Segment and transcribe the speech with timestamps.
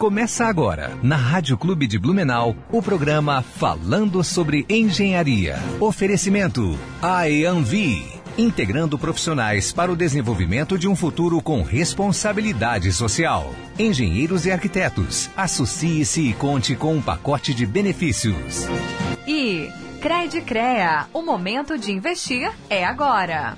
[0.00, 5.58] Começa agora, na Rádio Clube de Blumenau, o programa Falando sobre Engenharia.
[5.78, 13.54] Oferecimento IAMV, integrando profissionais para o desenvolvimento de um futuro com responsabilidade social.
[13.78, 18.66] Engenheiros e arquitetos, associe-se e conte com um pacote de benefícios.
[19.26, 19.68] E
[20.00, 23.54] Cred Crea, o momento de investir é agora.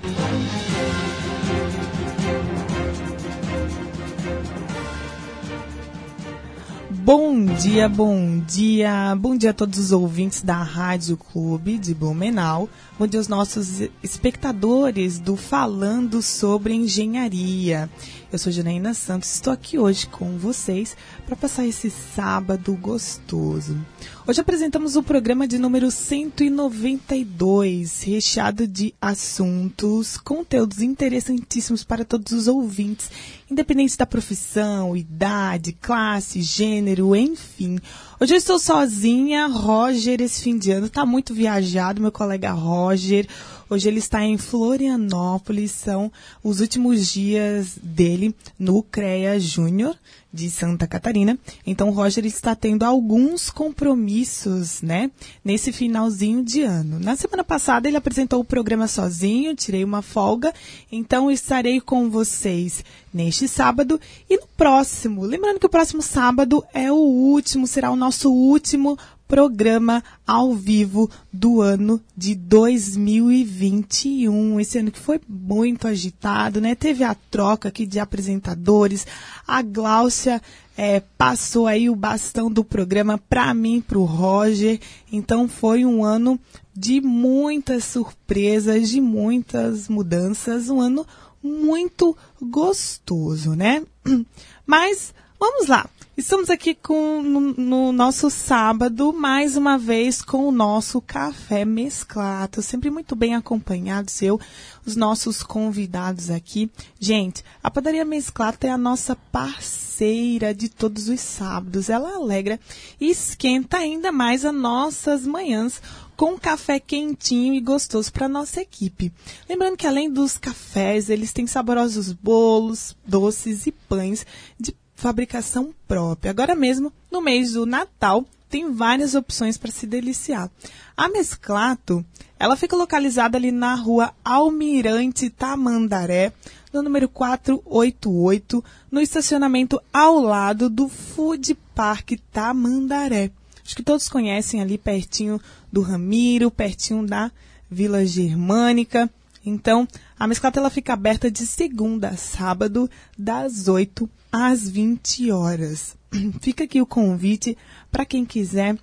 [7.03, 12.69] Bom dia, bom dia, bom dia a todos os ouvintes da Rádio Clube de Blumenau,
[12.97, 17.89] bom dia aos nossos espectadores do Falando sobre Engenharia.
[18.33, 23.77] Eu sou Janaína Santos, estou aqui hoje com vocês para passar esse sábado gostoso.
[24.25, 32.47] Hoje apresentamos o programa de número 192, recheado de assuntos, conteúdos interessantíssimos para todos os
[32.47, 33.11] ouvintes,
[33.51, 37.77] independente da profissão, idade, classe, gênero, enfim.
[38.19, 43.27] Hoje eu estou sozinha, Roger esse fim de ano está muito viajado, meu colega Roger.
[43.73, 46.11] Hoje ele está em Florianópolis, são
[46.43, 49.97] os últimos dias dele no CREA Júnior
[50.31, 51.39] de Santa Catarina.
[51.65, 55.09] Então o Roger está tendo alguns compromissos, né,
[55.43, 56.99] nesse finalzinho de ano.
[56.99, 60.53] Na semana passada ele apresentou o programa sozinho, tirei uma folga,
[60.91, 63.99] então estarei com vocês neste sábado
[64.29, 65.23] e no próximo.
[65.23, 68.99] Lembrando que o próximo sábado é o último, será o nosso último
[69.33, 74.59] programa ao vivo do ano de 2021.
[74.59, 76.75] Esse ano que foi muito agitado, né?
[76.75, 79.07] Teve a troca aqui de apresentadores.
[79.47, 80.39] A Gláucia
[80.77, 84.79] é, passou aí o bastão do programa para mim, para o Roger.
[85.11, 86.39] Então foi um ano
[86.71, 91.07] de muitas surpresas, de muitas mudanças, um ano
[91.41, 93.81] muito gostoso, né?
[94.63, 95.89] Mas vamos lá.
[96.15, 102.61] Estamos aqui com, no, no, nosso sábado, mais uma vez, com o nosso café mesclado.
[102.61, 104.39] Sempre muito bem acompanhados, eu,
[104.85, 106.69] os nossos convidados aqui.
[106.99, 111.89] Gente, a padaria Mesclata é a nossa parceira de todos os sábados.
[111.89, 112.59] Ela alegra
[113.01, 115.81] e esquenta ainda mais as nossas manhãs
[116.15, 119.11] com café quentinho e gostoso para nossa equipe.
[119.49, 124.23] Lembrando que além dos cafés, eles têm saborosos bolos, doces e pães
[124.59, 126.31] de fabricação própria.
[126.31, 130.49] Agora mesmo, no mês do Natal, tem várias opções para se deliciar.
[130.95, 132.05] A Mesclato,
[132.39, 136.31] ela fica localizada ali na rua Almirante Tamandaré,
[136.71, 143.29] no número 488, no estacionamento ao lado do Food Park Tamandaré.
[143.61, 145.37] Acho que todos conhecem ali pertinho
[145.69, 147.29] do Ramiro, pertinho da
[147.69, 149.09] Vila Germânica.
[149.45, 149.85] Então,
[150.17, 155.95] a Mesclata ela fica aberta de segunda a sábado, das 8 às 20 horas.
[156.41, 157.55] Fica aqui o convite
[157.91, 158.75] para quem quiser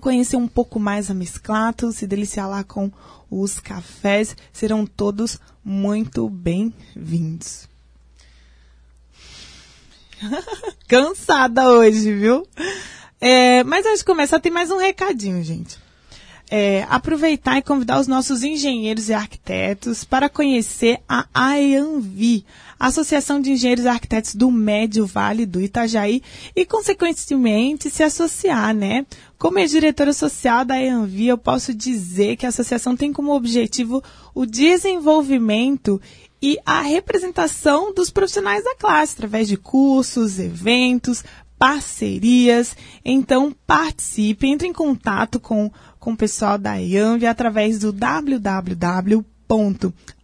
[0.00, 2.90] conhecer um pouco mais a Mesclato, se deliciar lá com
[3.30, 7.68] os cafés, serão todos muito bem-vindos.
[10.88, 12.46] Cansada hoje, viu?
[13.20, 15.78] É, mas antes de começar, tem mais um recadinho, gente.
[16.50, 22.44] É, aproveitar e convidar os nossos engenheiros e arquitetos para conhecer a AEANVI,
[22.78, 26.22] Associação de Engenheiros e Arquitetos do Médio Vale do Itajaí
[26.54, 29.06] e, consequentemente, se associar, né?
[29.38, 34.02] Como é diretora social da EANVI, eu posso dizer que a associação tem como objetivo
[34.34, 36.00] o desenvolvimento
[36.42, 41.24] e a representação dos profissionais da classe, através de cursos, eventos,
[41.58, 42.76] parcerias.
[43.02, 45.70] Então, participe, entre em contato com,
[46.04, 49.34] com o pessoal da EANVI através do www.aeanvi.com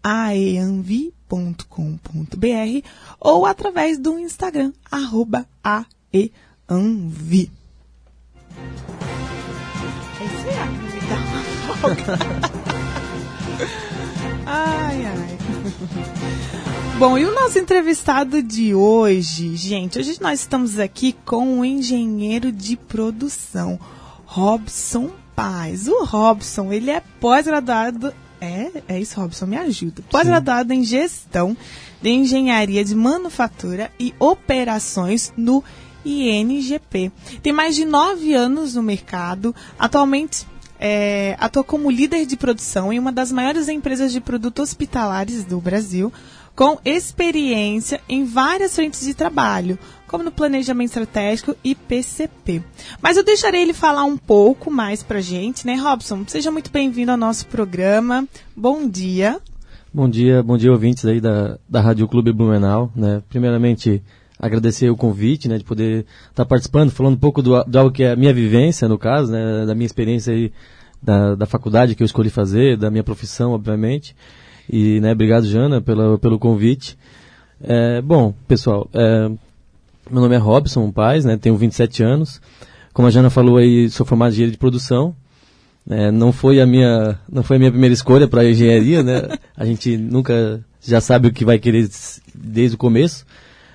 [0.02, 2.86] aeanvi.com.br
[3.18, 7.50] ou através do Instagram, arroba aeanvi.
[10.20, 10.24] É
[14.46, 15.38] ai, ai.
[16.98, 22.52] Bom, e o nosso entrevistado de hoje, gente, hoje nós estamos aqui com o engenheiro
[22.52, 23.80] de produção,
[24.26, 25.10] Robson
[25.40, 25.88] Paz.
[25.88, 30.02] O Robson, ele é pós-graduado é, é isso, Robson, me ajuda.
[30.10, 31.56] Pós-graduado em gestão
[32.00, 35.62] de engenharia de manufatura e operações no
[36.04, 37.12] INGP.
[37.42, 39.54] Tem mais de nove anos no mercado.
[39.78, 40.46] Atualmente
[40.78, 45.60] é, atua como líder de produção em uma das maiores empresas de produtos hospitalares do
[45.60, 46.10] Brasil,
[46.60, 52.62] com experiência em várias frentes de trabalho, como no planejamento estratégico e PCP.
[53.00, 56.22] Mas eu deixarei ele falar um pouco mais pra gente, né, Robson?
[56.26, 58.28] Seja muito bem-vindo ao nosso programa.
[58.54, 59.40] Bom dia.
[59.90, 63.22] Bom dia, bom dia ouvintes aí da, da Rádio Clube Blumenau, né?
[63.30, 64.02] Primeiramente,
[64.38, 67.90] agradecer o convite, né, de poder estar tá participando, falando um pouco do, do algo
[67.90, 70.52] que é a minha vivência, no caso, né, da minha experiência aí
[71.02, 74.14] da, da faculdade que eu escolhi fazer, da minha profissão, obviamente.
[74.70, 76.96] E, né, obrigado, Jana, pela, pelo convite.
[77.62, 79.28] É, bom, pessoal, é,
[80.10, 82.40] meu nome é Robson Paz, né, tenho 27 anos.
[82.92, 85.14] Como a Jana falou aí, sou formado em engenharia de produção.
[85.88, 89.38] É, não foi a minha não foi a minha primeira escolha para engenharia, né?
[89.56, 91.88] A gente nunca já sabe o que vai querer
[92.34, 93.24] desde o começo,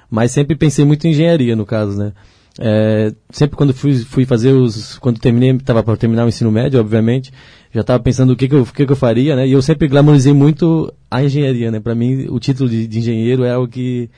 [0.09, 2.13] mas sempre pensei muito em engenharia no caso, né?
[2.59, 4.97] É, sempre quando fui, fui fazer os.
[4.99, 7.31] Quando terminei, estava para terminar o ensino médio, obviamente,
[7.73, 9.47] já estava pensando o que, que, eu, o que, que eu faria, né?
[9.47, 11.79] E eu sempre glamorizei muito a engenharia, né?
[11.79, 14.09] Para mim, o título de, de, engenheiro é algo que,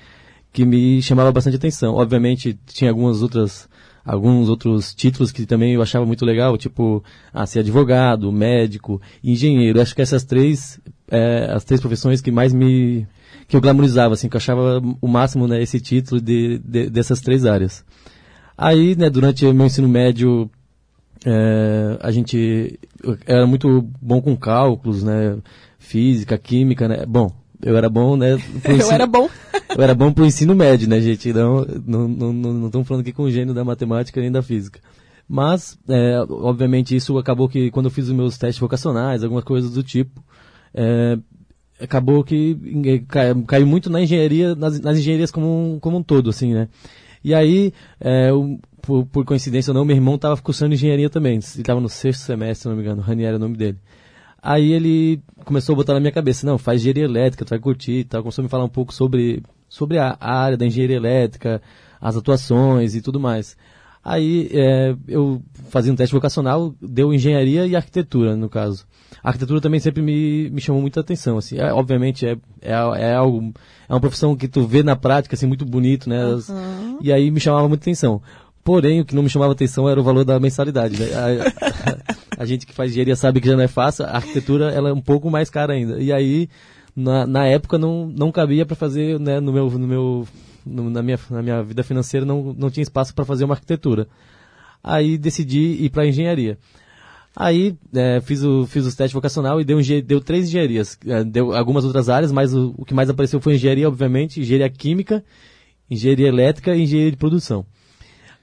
[0.54, 1.96] que me chamava bastante atenção.
[1.96, 3.68] Obviamente, tinha algumas outras.
[4.06, 7.04] Alguns outros títulos que também eu achava muito legal, tipo,
[7.34, 9.82] ah, ser advogado, médico, engenheiro.
[9.82, 10.80] Acho que essas três,
[11.12, 13.06] é, as três profissões que mais me,
[13.50, 17.20] que eu glamorizava, assim, que eu achava o máximo, né, esse título de, de dessas
[17.20, 17.84] três áreas.
[18.58, 20.50] Aí, né, durante o meu ensino médio,
[21.26, 22.80] é, a gente
[23.26, 25.38] era muito bom com cálculos, né,
[25.78, 27.06] física, química, né.
[27.06, 27.32] Bom,
[27.62, 28.34] eu era bom, né?
[28.34, 29.30] Ensino, eu era bom.
[29.76, 31.32] eu era bom pro ensino médio, né, gente?
[31.34, 34.80] Não, não, não, não estamos falando aqui com gênio da matemática nem da física.
[35.28, 39.72] Mas, é, obviamente, isso acabou que quando eu fiz os meus testes vocacionais, algumas coisas
[39.72, 40.24] do tipo,
[40.74, 41.18] é,
[41.82, 46.30] acabou que caiu, caiu muito na engenharia, nas, nas engenharias como um, como um todo,
[46.30, 46.70] assim, né?
[47.24, 48.30] E aí, é,
[48.82, 51.34] por, por, coincidência ou não, meu irmão estava cursando engenharia também.
[51.34, 53.02] Ele estava no sexto semestre, se não me engano.
[53.02, 53.78] Ranieri era o nome dele.
[54.42, 58.00] Aí ele começou a botar na minha cabeça, não, faz engenharia elétrica, tu vai curtir
[58.00, 58.22] e tal.
[58.22, 61.62] Começou a me falar um pouco sobre, sobre a, a área da engenharia elétrica,
[62.00, 63.58] as atuações e tudo mais.
[64.04, 68.86] Aí é, eu fazia um teste vocacional, deu engenharia e arquitetura, no caso.
[69.24, 71.58] A arquitetura também sempre me, me chamou muita atenção, assim.
[71.58, 73.54] É, obviamente é, é, é, algo,
[73.88, 76.26] é uma profissão que tu vê na prática, assim, muito bonito, né?
[76.26, 77.00] Uhum.
[77.02, 78.22] E aí me chamava muita atenção.
[78.64, 81.08] Porém, o que não me chamava atenção era o valor da mensalidade, né?
[81.14, 84.72] A, a, a gente que faz engenharia sabe que já não é fácil, a arquitetura
[84.72, 86.00] ela é um pouco mais cara ainda.
[86.02, 86.50] E aí,
[86.96, 90.28] na, na época, não, não cabia para fazer, né, no meu, no meu
[90.68, 94.08] no, na, minha, na minha vida financeira não, não tinha espaço para fazer uma arquitetura.
[94.84, 96.58] Aí decidi ir para engenharia.
[97.36, 100.98] Aí é, fiz, o, fiz os testes vocacional e deu, deu três engenharias.
[101.06, 104.70] É, deu algumas outras áreas, mas o, o, que mais apareceu foi engenharia, obviamente, engenharia
[104.70, 105.24] química,
[105.90, 107.66] engenharia elétrica e engenharia de produção.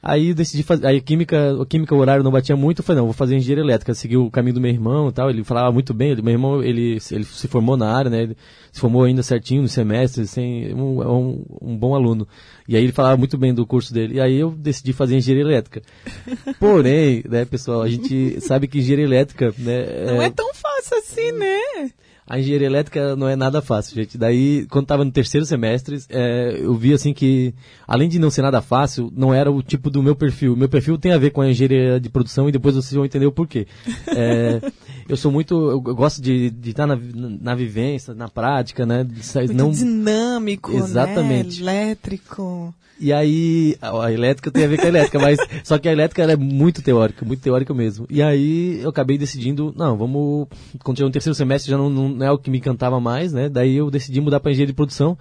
[0.07, 3.07] Aí decidi fazer, aí química, a química o horário não batia muito, eu falei, não,
[3.07, 5.95] vou fazer engenharia elétrica, segui o caminho do meu irmão e tal, ele falava muito
[5.95, 8.37] bem, ele, meu irmão, ele, ele se formou na área, né, ele
[8.71, 12.29] se formou ainda certinho no semestre, sem, um, é um, um bom aluno.
[12.69, 15.51] E aí ele falava muito bem do curso dele, e aí eu decidi fazer engenharia
[15.51, 15.81] elétrica.
[16.61, 20.05] Porém, né, pessoal, a gente sabe que engenharia elétrica, né...
[20.05, 21.91] Não é, é tão fácil assim, né?
[22.27, 24.17] A engenharia elétrica não é nada fácil, gente.
[24.17, 27.55] Daí, quando estava no terceiro semestre, é, eu vi assim que,
[27.87, 30.57] além de não ser nada fácil, não era o tipo do meu perfil.
[30.57, 33.27] Meu perfil tem a ver com a engenharia de produção e depois vocês vão entender
[33.27, 33.67] o porquê.
[34.17, 34.61] É,
[35.09, 39.03] eu sou muito, eu gosto de, de estar na, na vivência, na prática, né?
[39.03, 39.71] Muito não...
[39.71, 40.79] dinâmico, né?
[40.79, 41.63] Exatamente.
[41.63, 41.73] Né?
[41.83, 42.73] Elétrico.
[42.99, 46.23] E aí, a elétrica tem a ver com a elétrica, mas só que a elétrica
[46.23, 48.07] é muito teórica, muito teórica mesmo.
[48.09, 50.47] E aí eu acabei decidindo, não, vamos,
[50.83, 53.49] quando chegou no terceiro semestre já não, não é o que me encantava mais, né?
[53.49, 55.19] Daí eu decidi mudar para engenharia de produção,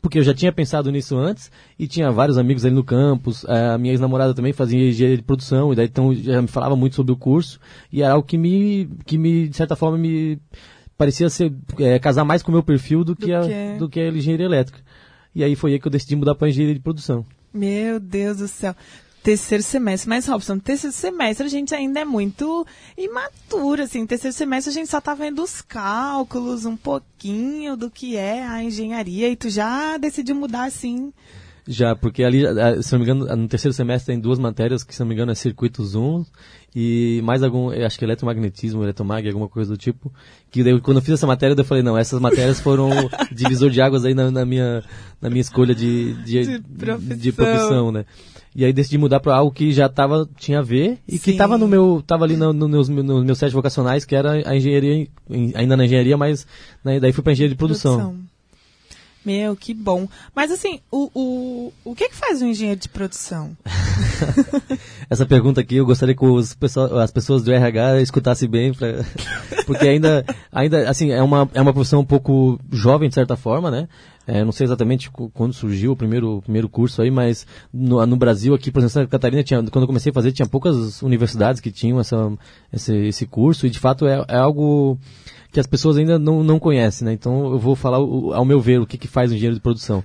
[0.00, 3.44] porque eu já tinha pensado nisso antes e tinha vários amigos ali no campus.
[3.44, 6.76] Eh, a minha ex-namorada também fazia engenharia de produção e daí então já me falava
[6.76, 7.58] muito sobre o curso
[7.92, 10.38] e era algo que me, que me de certa forma me
[10.96, 13.78] parecia ser é, casar mais com o meu perfil do que, do a, que...
[13.78, 14.78] do que a engenharia elétrica.
[15.36, 17.22] E aí foi aí que eu decidi mudar para engenharia de produção.
[17.52, 18.74] Meu Deus do céu.
[19.22, 20.08] Terceiro semestre.
[20.08, 22.66] Mas, Robson, terceiro semestre a gente ainda é muito
[22.96, 24.06] imaturo, assim.
[24.06, 28.62] Terceiro semestre a gente só tá vendo os cálculos, um pouquinho do que é a
[28.62, 29.28] engenharia.
[29.28, 31.12] E tu já decidiu mudar, assim,
[31.68, 32.42] já, porque ali,
[32.80, 35.32] se não me engano, no terceiro semestre tem duas matérias que, se não me engano,
[35.32, 36.24] é circuitos 1
[36.78, 40.12] e mais algum, acho que eletromagnetismo, eletromag, alguma coisa do tipo.
[40.50, 42.90] Que daí, quando eu fiz essa matéria, eu falei, não, essas matérias foram
[43.32, 44.84] divisor de águas aí na, na, minha,
[45.18, 47.16] na minha escolha de, de, de, profissão.
[47.16, 48.04] de profissão, né?
[48.54, 51.24] E aí decidi mudar para algo que já tava, tinha a ver e Sim.
[51.24, 54.32] que estava no meu, tava ali no, no, nos, nos meus sete vocacionais, que era
[54.46, 55.08] a engenharia,
[55.54, 56.46] ainda na engenharia, mas
[56.84, 57.96] né, daí fui para engenharia de produção.
[57.96, 58.26] produção.
[59.26, 60.08] Meu, que bom.
[60.32, 63.56] Mas assim, o, o, o que, que faz um engenheiro de produção?
[65.10, 69.04] Essa pergunta aqui eu gostaria que os pessoal, as pessoas do RH escutassem bem, pra,
[69.66, 73.68] porque ainda, ainda assim, é uma, é uma profissão um pouco jovem, de certa forma,
[73.68, 73.88] né?
[74.28, 78.54] É, não sei exatamente quando surgiu o primeiro, primeiro curso aí, mas no, no, Brasil,
[78.54, 81.72] aqui, por exemplo, Santa Catarina, tinha, quando eu comecei a fazer, tinha poucas universidades que
[81.72, 82.32] tinham essa,
[82.72, 84.98] esse, esse curso, e de fato é, é algo
[85.56, 87.14] que as pessoas ainda não, não conhecem, né?
[87.14, 89.62] Então eu vou falar, o, ao meu ver, o que, que faz um engenheiro de
[89.62, 90.04] produção.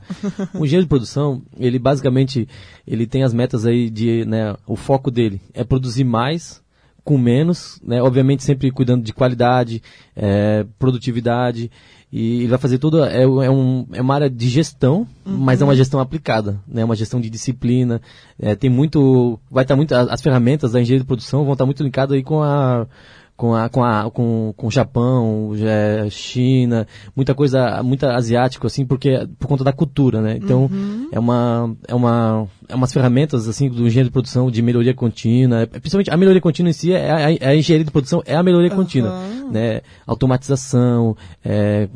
[0.53, 2.47] o engenheiro de produção, ele basicamente,
[2.87, 6.61] ele tem as metas aí de, né, o foco dele é produzir mais
[7.03, 8.01] com menos, né?
[8.01, 9.83] Obviamente sempre cuidando de qualidade,
[10.15, 11.69] é, produtividade,
[12.09, 15.37] e ele vai fazer tudo, é, é, um, é uma área de gestão, uhum.
[15.37, 16.85] mas é uma gestão aplicada, né?
[16.85, 18.01] Uma gestão de disciplina,
[18.39, 21.83] é, tem muito, vai estar muito, as ferramentas da engenharia de produção vão estar muito
[21.83, 22.87] linkadas aí com a
[23.41, 28.85] com a, com a, com, com o Japão, é, China, muita coisa, muita asiático, assim,
[28.85, 30.37] porque, por conta da cultura, né?
[30.37, 31.09] Então, uhum.
[31.11, 35.61] é uma, é uma, é umas ferramentas, assim, do engenheiro de produção de melhoria contínua,
[35.61, 38.35] é, principalmente a melhoria contínua em si, é a, é a engenharia de produção é
[38.35, 38.75] a melhoria uhum.
[38.75, 39.19] contínua,
[39.51, 39.81] né?
[40.05, 41.89] Automatização, é,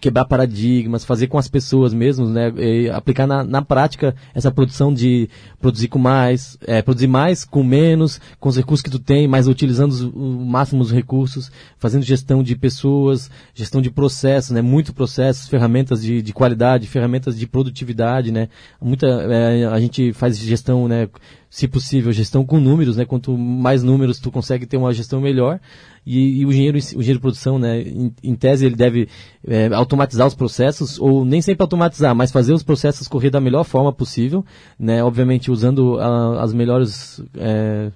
[0.00, 2.52] quebrar paradigmas, fazer com as pessoas mesmo, né?
[2.56, 5.28] E aplicar na, na prática essa produção de
[5.60, 9.48] produzir com mais, é, produzir mais com menos, com os recursos que tu tem, mas
[9.48, 14.62] utilizando os, o máximo os recursos, fazendo gestão de pessoas, gestão de processos, né?
[14.62, 18.48] Muito processos, ferramentas de, de qualidade, ferramentas de produtividade, né?
[18.80, 21.08] Muita, é, a gente faz gestão, né?
[21.52, 23.04] Se possível, gestão com números, né?
[23.04, 25.60] Quanto mais números tu consegue ter uma gestão melhor.
[26.04, 29.06] E, e o, engenheiro, o engenheiro de produção, né, em, em tese, ele deve
[29.46, 33.64] é, automatizar os processos, ou nem sempre automatizar, mas fazer os processos correr da melhor
[33.64, 34.42] forma possível,
[34.78, 37.22] né, obviamente usando a, as melhores.
[37.36, 37.92] É,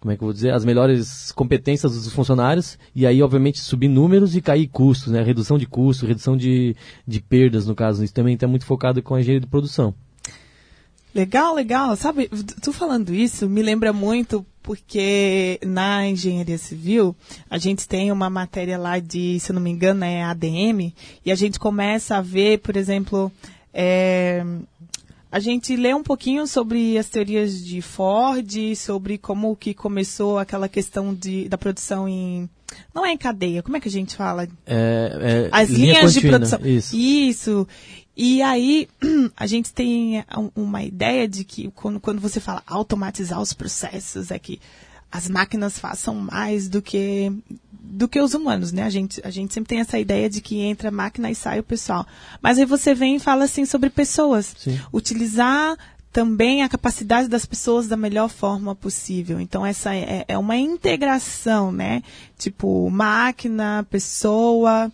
[0.00, 3.88] como é que eu vou dizer, as melhores competências dos funcionários e aí, obviamente, subir
[3.88, 5.22] números e cair custos, né?
[5.22, 6.74] Redução de custos, redução de,
[7.06, 8.02] de perdas, no caso.
[8.02, 9.92] Isso também está muito focado com a engenharia de produção.
[11.14, 11.96] Legal, legal.
[11.96, 12.30] Sabe,
[12.62, 17.16] tu falando isso me lembra muito porque na engenharia civil
[17.48, 20.92] a gente tem uma matéria lá de, se eu não me engano, é ADM,
[21.24, 23.32] e a gente começa a ver, por exemplo,
[23.72, 24.44] é,
[25.32, 30.68] a gente lê um pouquinho sobre as teorias de Ford, sobre como que começou aquela
[30.68, 32.48] questão de, da produção em
[32.94, 34.46] não é em cadeia, como é que a gente fala?
[34.66, 36.60] É, é, As linhas contínua, de produção.
[36.62, 36.96] Isso.
[36.96, 37.68] Isso.
[38.18, 38.88] E aí
[39.36, 40.24] a gente tem
[40.56, 44.60] uma ideia de que quando, quando você fala automatizar os processos, é que
[45.10, 47.32] as máquinas façam mais do que
[47.70, 48.82] do que os humanos, né?
[48.82, 51.60] A gente, a gente sempre tem essa ideia de que entra a máquina e sai
[51.60, 52.06] o pessoal.
[52.42, 54.54] Mas aí você vem e fala assim sobre pessoas.
[54.58, 54.78] Sim.
[54.92, 55.78] Utilizar
[56.12, 59.40] também a capacidade das pessoas da melhor forma possível.
[59.40, 62.02] Então, essa é, é uma integração, né?
[62.36, 64.92] Tipo, máquina, pessoa.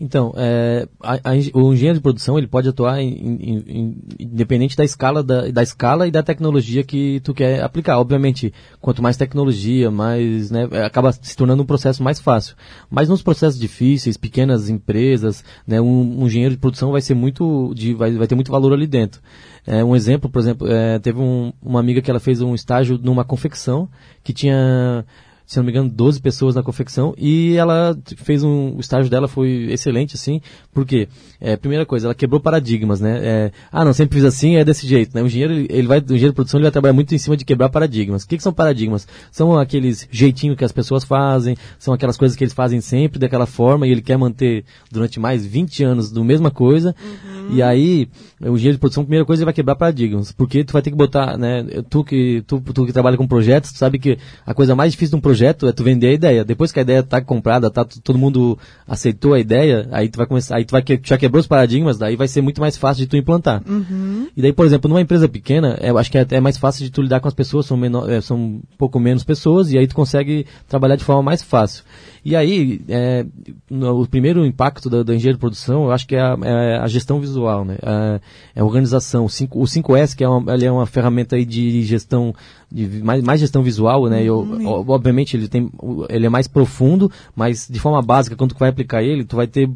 [0.00, 4.76] Então, é, a, a, o engenheiro de produção ele pode atuar em, em, em, independente
[4.76, 7.98] da escala da, da, escala e da tecnologia que tu quer aplicar.
[7.98, 12.54] Obviamente, quanto mais tecnologia, mais né, é, acaba se tornando um processo mais fácil.
[12.88, 17.72] Mas nos processos difíceis, pequenas empresas, né, um, um engenheiro de produção vai ser muito,
[17.74, 19.20] de, vai, vai ter muito valor ali dentro.
[19.66, 22.98] É, um exemplo, por exemplo, é, teve um, uma amiga que ela fez um estágio
[23.02, 23.88] numa confecção
[24.22, 25.04] que tinha
[25.48, 29.26] se não me engano, 12 pessoas na confecção e ela fez um, o estágio dela
[29.26, 30.42] foi excelente, assim,
[30.74, 31.08] porque,
[31.40, 33.18] é, primeira coisa, ela quebrou paradigmas, né?
[33.22, 35.22] É, ah, não, sempre fiz assim, é desse jeito, né?
[35.22, 37.46] O engenheiro, ele vai, o engenheiro de produção, ele vai trabalhar muito em cima de
[37.46, 38.24] quebrar paradigmas.
[38.24, 39.08] O que, que são paradigmas?
[39.32, 43.46] São aqueles jeitinhos que as pessoas fazem, são aquelas coisas que eles fazem sempre daquela
[43.46, 46.94] forma e ele quer manter durante mais 20 anos do mesma coisa.
[47.02, 47.56] Uhum.
[47.56, 48.06] E aí,
[48.38, 50.96] o engenheiro de produção, primeira coisa, ele vai quebrar paradigmas, porque tu vai ter que
[50.96, 51.64] botar, né?
[51.88, 55.12] Tu que, tu, tu que trabalha com projetos, tu sabe que a coisa mais difícil
[55.12, 56.44] de um projeto projeto é tu vender a ideia.
[56.44, 60.26] Depois que a ideia tá comprada, tá, todo mundo aceitou a ideia, aí tu vai
[60.26, 63.04] começar, aí tu vai que, já quebrou os paradigmas, daí vai ser muito mais fácil
[63.04, 63.62] de tu implantar.
[63.68, 64.28] Uhum.
[64.36, 66.90] E daí, por exemplo, numa empresa pequena, eu acho que é, é mais fácil de
[66.90, 69.86] tu lidar com as pessoas, são, menor, é, são um pouco menos pessoas, e aí
[69.86, 71.84] tu consegue trabalhar de forma mais fácil.
[72.24, 73.24] E aí, é,
[73.70, 76.78] no, o primeiro impacto da, da engenharia de produção, eu acho que é a, é
[76.78, 77.76] a gestão visual, né?
[77.82, 78.20] É,
[78.56, 79.24] é a organização.
[79.24, 82.34] O, 5, o 5S, que é uma, ele é uma ferramenta aí de gestão,
[82.70, 84.22] de mais, mais gestão visual, né?
[84.22, 84.88] Eu, uhum.
[84.88, 85.70] obviamente, ele, tem,
[86.08, 89.46] ele é mais profundo, mas de forma básica, quando tu vai aplicar ele, tu vai
[89.46, 89.70] ter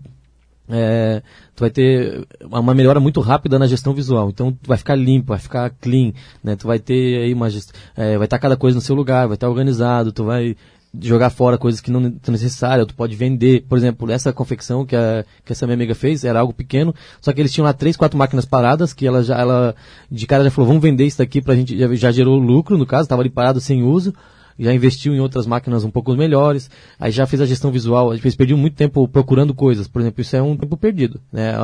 [0.69, 1.23] é,
[1.55, 4.31] tu vai ter uma melhora muito rápida na gestão visual.
[4.31, 6.57] Então, tu vai ficar limpo, vai ficar clean, né?
[6.57, 7.73] Tu vai ter aí uma gest...
[7.97, 10.57] é, vai estar cada coisa no seu lugar, vai estar organizado, tu vai
[11.01, 13.65] jogar fora coisas que não são necessárias, tu pode vender.
[13.69, 17.33] Por exemplo, essa confecção que, a, que essa minha amiga fez era algo pequeno, só
[17.33, 19.75] que eles tinham lá três, quatro máquinas paradas, que ela já, ela,
[20.11, 22.87] de cara já falou, vamos vender isso daqui pra gente, já, já gerou lucro, no
[22.87, 24.13] caso, estava ali parado sem uso.
[24.59, 28.17] já investiu em outras máquinas um pouco melhores, aí já fez a gestão visual, a
[28.17, 31.55] gente perdeu muito tempo procurando coisas, por exemplo, isso é um tempo perdido, né?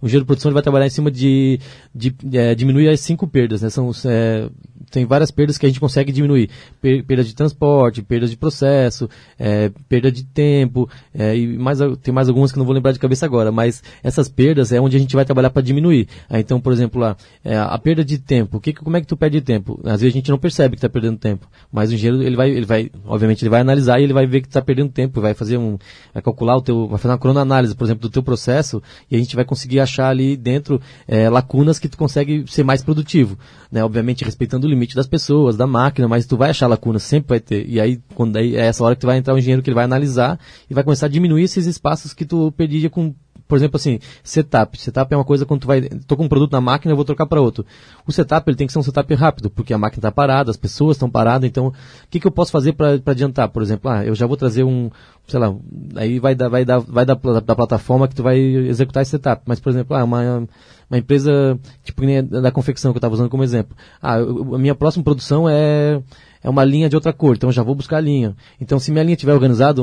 [0.00, 1.60] O engenheiro de produção ele vai trabalhar em cima de,
[1.94, 3.70] de é, diminuir as cinco perdas, né?
[3.70, 4.48] São, é,
[4.92, 6.50] tem várias perdas que a gente consegue diminuir.
[6.80, 9.08] Per, perda de transporte, perda de processo,
[9.38, 12.98] é, perda de tempo, é, e mais, tem mais algumas que não vou lembrar de
[12.98, 16.06] cabeça agora, mas essas perdas é onde a gente vai trabalhar para diminuir.
[16.28, 18.60] Ah, então, por exemplo, lá, é, a perda de tempo.
[18.60, 19.80] Que, como é que tu perde tempo?
[19.84, 22.50] Às vezes a gente não percebe que está perdendo tempo, mas o engenheiro, ele vai,
[22.50, 25.32] ele vai, obviamente, ele vai analisar e ele vai ver que está perdendo tempo, vai
[25.32, 25.78] fazer um,
[26.12, 29.18] vai calcular o teu, vai fazer uma cronoanálise, por exemplo, do teu processo, e a
[29.18, 33.38] gente vai conseguir achar ali dentro é, lacunas que tu consegue ser mais produtivo,
[33.70, 33.82] né?
[33.82, 37.30] Obviamente respeitando o limite limite das pessoas, da máquina, mas tu vai achar lacunas, sempre
[37.30, 37.68] vai ter.
[37.68, 39.74] E aí, quando aí, é essa hora que tu vai entrar o engenheiro que ele
[39.74, 43.14] vai analisar e vai começar a diminuir esses espaços que tu perdia com
[43.48, 44.80] por exemplo, assim, setup.
[44.80, 47.04] Setup é uma coisa quando tu vai, tô com um produto na máquina, eu vou
[47.04, 47.66] trocar para outro.
[48.06, 50.56] O setup ele tem que ser um setup rápido, porque a máquina está parada, as
[50.56, 51.72] pessoas estão paradas, então o
[52.08, 53.50] que, que eu posso fazer para adiantar?
[53.50, 54.90] Por exemplo, ah, eu já vou trazer um,
[55.28, 55.54] sei lá,
[55.96, 59.42] aí vai dar, vai dar, vai da, da plataforma que tu vai executar esse setup.
[59.44, 60.48] Mas, por exemplo, ah, uma,
[60.92, 63.74] uma empresa, tipo, da confecção que eu estava usando como exemplo.
[64.00, 66.02] Ah, eu, a minha próxima produção é
[66.42, 68.34] é uma linha de outra cor, então eu já vou buscar a linha.
[68.60, 69.80] Então, se minha linha estiver organizada,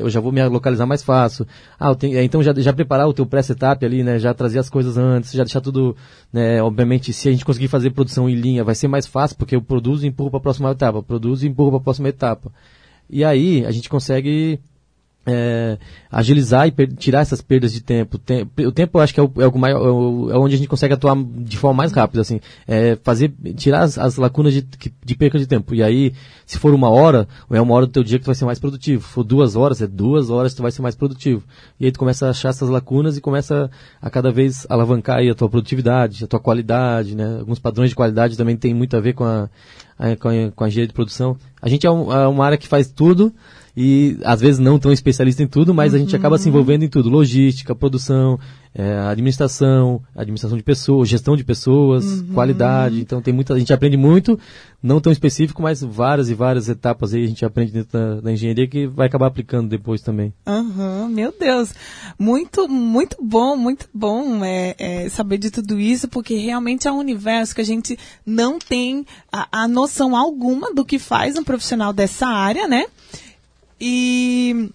[0.00, 1.46] eu já vou me localizar mais fácil.
[1.78, 4.18] Ah, tenho, então já, já preparar o teu pré-setup ali, né?
[4.18, 5.94] Já trazer as coisas antes, já deixar tudo,
[6.32, 6.62] né?
[6.62, 9.60] Obviamente, se a gente conseguir fazer produção em linha, vai ser mais fácil, porque eu
[9.60, 12.50] produzo e empurro para a próxima etapa, produzo e empurro para a próxima etapa.
[13.10, 14.60] E aí, a gente consegue
[15.24, 15.78] é,
[16.10, 18.20] agilizar e tirar essas perdas de tempo.
[18.58, 20.94] o tempo eu acho que é o, é maior, é, é, onde a gente consegue
[20.94, 24.66] atuar de forma mais rápida, assim, é fazer, tirar as, as lacunas de,
[25.04, 25.74] de, perca de tempo.
[25.74, 26.12] E aí,
[26.44, 28.58] se for uma hora, é uma hora do teu dia que tu vai ser mais
[28.58, 29.02] produtivo.
[29.02, 31.42] Se for duas horas, é duas horas que tu vai ser mais produtivo.
[31.78, 35.30] E aí tu começa a achar essas lacunas e começa a cada vez alavancar aí
[35.30, 37.38] a tua produtividade, a tua qualidade, né?
[37.38, 39.48] Alguns padrões de qualidade também tem muito a ver com a,
[39.98, 41.36] a com a, com a engenharia de produção.
[41.60, 43.32] A gente é, um, é uma área que faz tudo,
[43.76, 45.98] e às vezes não tão especialista em tudo, mas uhum.
[45.98, 48.38] a gente acaba se envolvendo em tudo: logística, produção,
[48.74, 52.34] é, administração, administração de pessoas, gestão de pessoas, uhum.
[52.34, 53.00] qualidade.
[53.00, 54.38] Então tem muita, a gente aprende muito,
[54.82, 58.32] não tão específico, mas várias e várias etapas aí a gente aprende dentro da, da
[58.32, 60.34] engenharia que vai acabar aplicando depois também.
[60.46, 61.74] Uhum, meu Deus,
[62.18, 66.98] muito, muito bom, muito bom é, é, saber de tudo isso, porque realmente é um
[66.98, 71.92] universo que a gente não tem a, a noção alguma do que faz um profissional
[71.92, 72.84] dessa área, né?
[73.84, 74.70] E.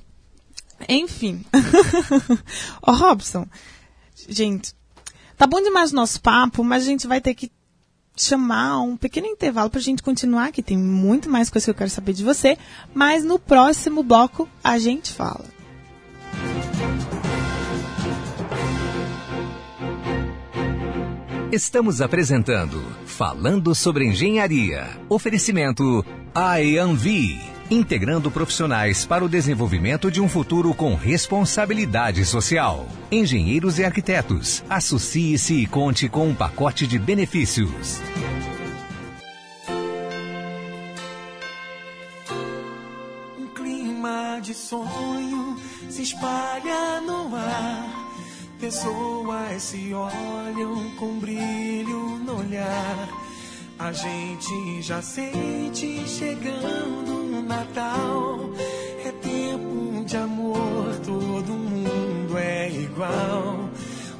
[0.89, 1.45] Enfim.
[2.83, 3.47] Ó, oh, Robson,
[4.27, 4.73] gente,
[5.37, 7.49] tá bom demais o nosso papo, mas a gente vai ter que
[8.17, 11.75] chamar um pequeno intervalo para a gente continuar, que tem muito mais coisa que eu
[11.75, 12.57] quero saber de você,
[12.93, 15.45] mas no próximo bloco a gente fala.
[21.49, 24.99] Estamos apresentando Falando sobre Engenharia.
[25.07, 32.87] Oferecimento IAMV integrando profissionais para o desenvolvimento de um futuro com responsabilidade social.
[33.11, 37.99] Engenheiros e arquitetos, associe-se e conte com um pacote de benefícios.
[43.39, 45.57] Um clima de sonho
[45.89, 48.07] se espalha no ar.
[48.59, 53.26] Pessoas se olham com brilho no olhar.
[53.79, 58.51] A gente já sente chegando Natal
[59.05, 63.69] é tempo de amor, todo mundo é igual.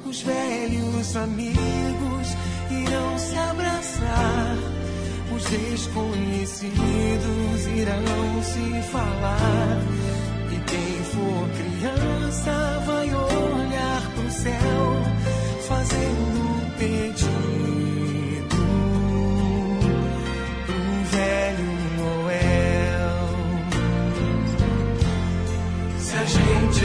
[0.06, 2.38] Os velhos amigos
[2.72, 4.56] irão se abraçar,
[5.36, 9.82] os desconhecidos irão se falar.
[10.52, 15.04] E quem for criança vai olhar pro céu,
[15.68, 17.27] fazendo um pedido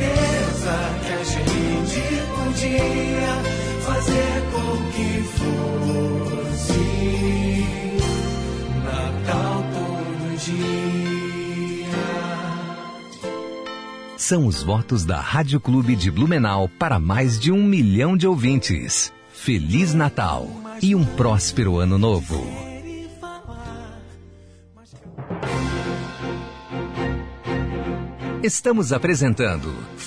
[0.00, 2.00] certeza que a gente
[2.34, 3.34] podia
[3.82, 6.84] fazer com que fosse
[8.84, 11.98] Natal todo dia.
[14.16, 19.12] São os votos da Rádio Clube de Blumenau para mais de um milhão de ouvintes.
[19.32, 20.48] Feliz Natal
[20.82, 22.70] e um próspero ano novo.
[28.42, 29.70] Estamos apresentando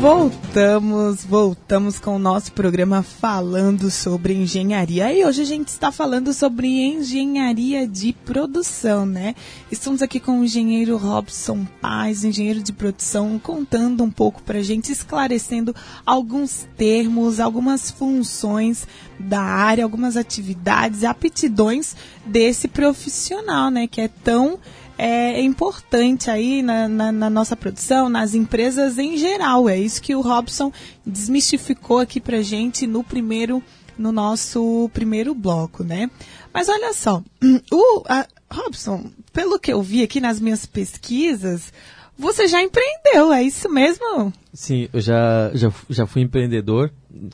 [0.00, 5.12] Voltamos, voltamos com o nosso programa falando sobre engenharia.
[5.12, 9.34] E hoje a gente está falando sobre engenharia de produção, né?
[9.72, 14.62] Estamos aqui com o engenheiro Robson Paz, engenheiro de produção, contando um pouco para a
[14.62, 15.74] gente, esclarecendo
[16.06, 18.86] alguns termos, algumas funções
[19.18, 23.88] da área, algumas atividades, aptidões desse profissional, né?
[23.88, 24.60] Que é tão
[24.98, 29.68] é importante aí na, na, na, nossa produção, nas empresas em geral.
[29.68, 30.72] É isso que o Robson
[31.06, 33.62] desmistificou aqui pra gente no primeiro,
[33.96, 36.10] no nosso primeiro bloco, né?
[36.52, 37.22] Mas olha só,
[37.70, 41.72] o a, Robson, pelo que eu vi aqui nas minhas pesquisas,
[42.18, 44.32] você já empreendeu, é isso mesmo?
[44.52, 46.90] Sim, eu já, já, já fui empreendedor,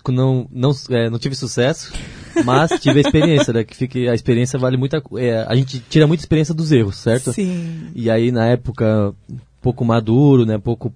[0.06, 1.92] não, não, é, não tive sucesso,
[2.44, 3.64] mas tive a experiência, né?
[3.64, 7.32] Que fica, a experiência vale muita é, A gente tira muita experiência dos erros, certo?
[7.32, 7.88] Sim.
[7.94, 9.14] E aí, na época,
[9.60, 10.58] pouco maduro, né?
[10.58, 10.92] Pouco.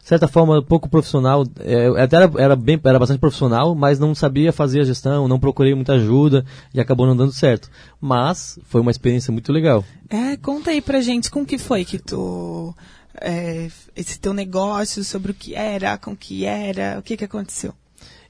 [0.00, 1.44] De certa forma, pouco profissional.
[1.60, 5.38] É, até era, era, bem, era bastante profissional, mas não sabia fazer a gestão, não
[5.38, 7.70] procurei muita ajuda e acabou não dando certo.
[8.00, 9.84] Mas foi uma experiência muito legal.
[10.10, 12.74] É, conta aí pra gente como que foi que tu.
[13.20, 17.24] É, esse teu negócio, sobre o que era, com o que era, o que que
[17.24, 17.74] aconteceu?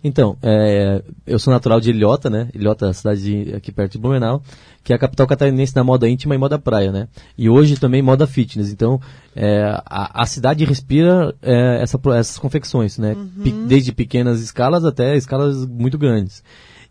[0.04, 2.48] Então, é, eu sou natural de Ilhota, né?
[2.54, 4.42] Ilhota, cidade de, aqui perto de Blumenau,
[4.82, 7.08] que é a capital catarinense da moda íntima e moda praia, né?
[7.38, 8.72] E hoje também moda fitness.
[8.72, 9.00] Então,
[9.36, 13.14] é, a, a, cidade respira é, essa, essas confecções, né?
[13.14, 13.66] Uhum.
[13.66, 16.42] desde pequenas escalas até escalas muito grandes.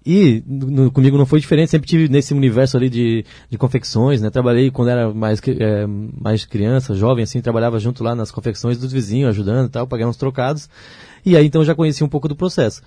[0.03, 4.31] E no, comigo não foi diferente, sempre tive nesse universo ali de, de confecções, né?
[4.31, 8.91] Trabalhei quando era mais, é, mais criança, jovem, assim, trabalhava junto lá nas confecções dos
[8.91, 10.67] vizinhos, ajudando e tal, pagando uns trocados.
[11.25, 12.81] E aí então eu já conheci um pouco do processo.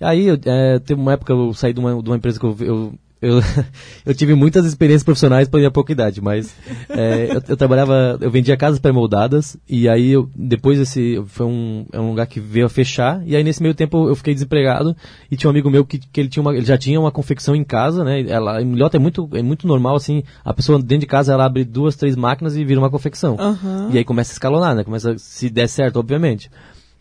[0.00, 2.94] Aí é, teve uma época eu saí de uma, de uma empresa que eu, eu
[3.22, 3.40] eu,
[4.04, 6.54] eu tive muitas experiências profissionais para minha pouca idade, mas
[6.90, 11.86] é, eu, eu, trabalhava, eu vendia casas pré-moldadas e aí eu, depois esse foi um,
[11.92, 14.96] é um lugar que veio a fechar e aí nesse meio tempo eu fiquei desempregado
[15.30, 17.54] e tinha um amigo meu que, que ele, tinha uma, ele já tinha uma confecção
[17.54, 18.22] em casa, né?
[18.22, 21.46] Ela, em Milhota é muito, é muito normal assim, a pessoa dentro de casa ela
[21.46, 23.36] abre duas, três máquinas e vira uma confecção.
[23.36, 23.90] Uhum.
[23.92, 24.82] E aí começa a escalonar, né?
[24.82, 26.50] Começa, se der certo, obviamente.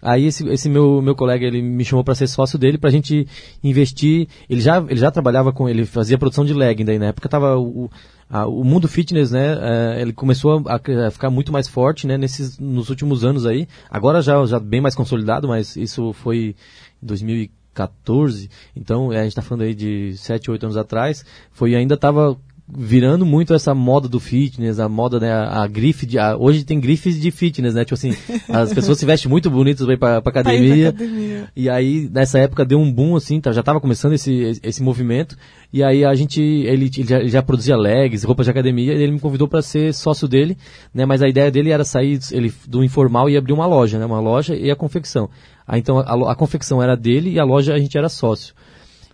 [0.01, 3.27] Aí esse, esse meu, meu colega, ele me chamou para ser sócio dele pra gente
[3.63, 4.27] investir.
[4.49, 7.57] Ele já, ele já trabalhava com, ele fazia produção de legging daí na época tava
[7.57, 7.89] o,
[8.31, 12.17] a, o mundo fitness, né, é, ele começou a, a, ficar muito mais forte, né,
[12.17, 13.67] nesses, nos últimos anos aí.
[13.89, 16.55] Agora já, já bem mais consolidado, mas isso foi
[17.03, 21.75] em 2014, então é, a gente está falando aí de 7, 8 anos atrás, foi
[21.75, 22.37] ainda estava
[22.73, 26.63] virando muito essa moda do fitness, a moda, né, a, a grife de, a, hoje
[26.63, 28.15] tem grifes de fitness, né, tipo assim,
[28.49, 32.65] as pessoas se vestem muito bonitas ir pra, pra academia, academia, e aí nessa época
[32.65, 35.38] deu um boom assim, tá, já tava começando esse, esse movimento,
[35.73, 39.13] e aí a gente, ele, ele já, já, produzia legs, roupas de academia, e ele
[39.13, 40.57] me convidou para ser sócio dele,
[40.93, 44.05] né, mas a ideia dele era sair ele, do informal e abrir uma loja, né,
[44.05, 45.29] uma loja e a confecção.
[45.67, 48.53] Aí então a, a confecção era dele e a loja a gente era sócio.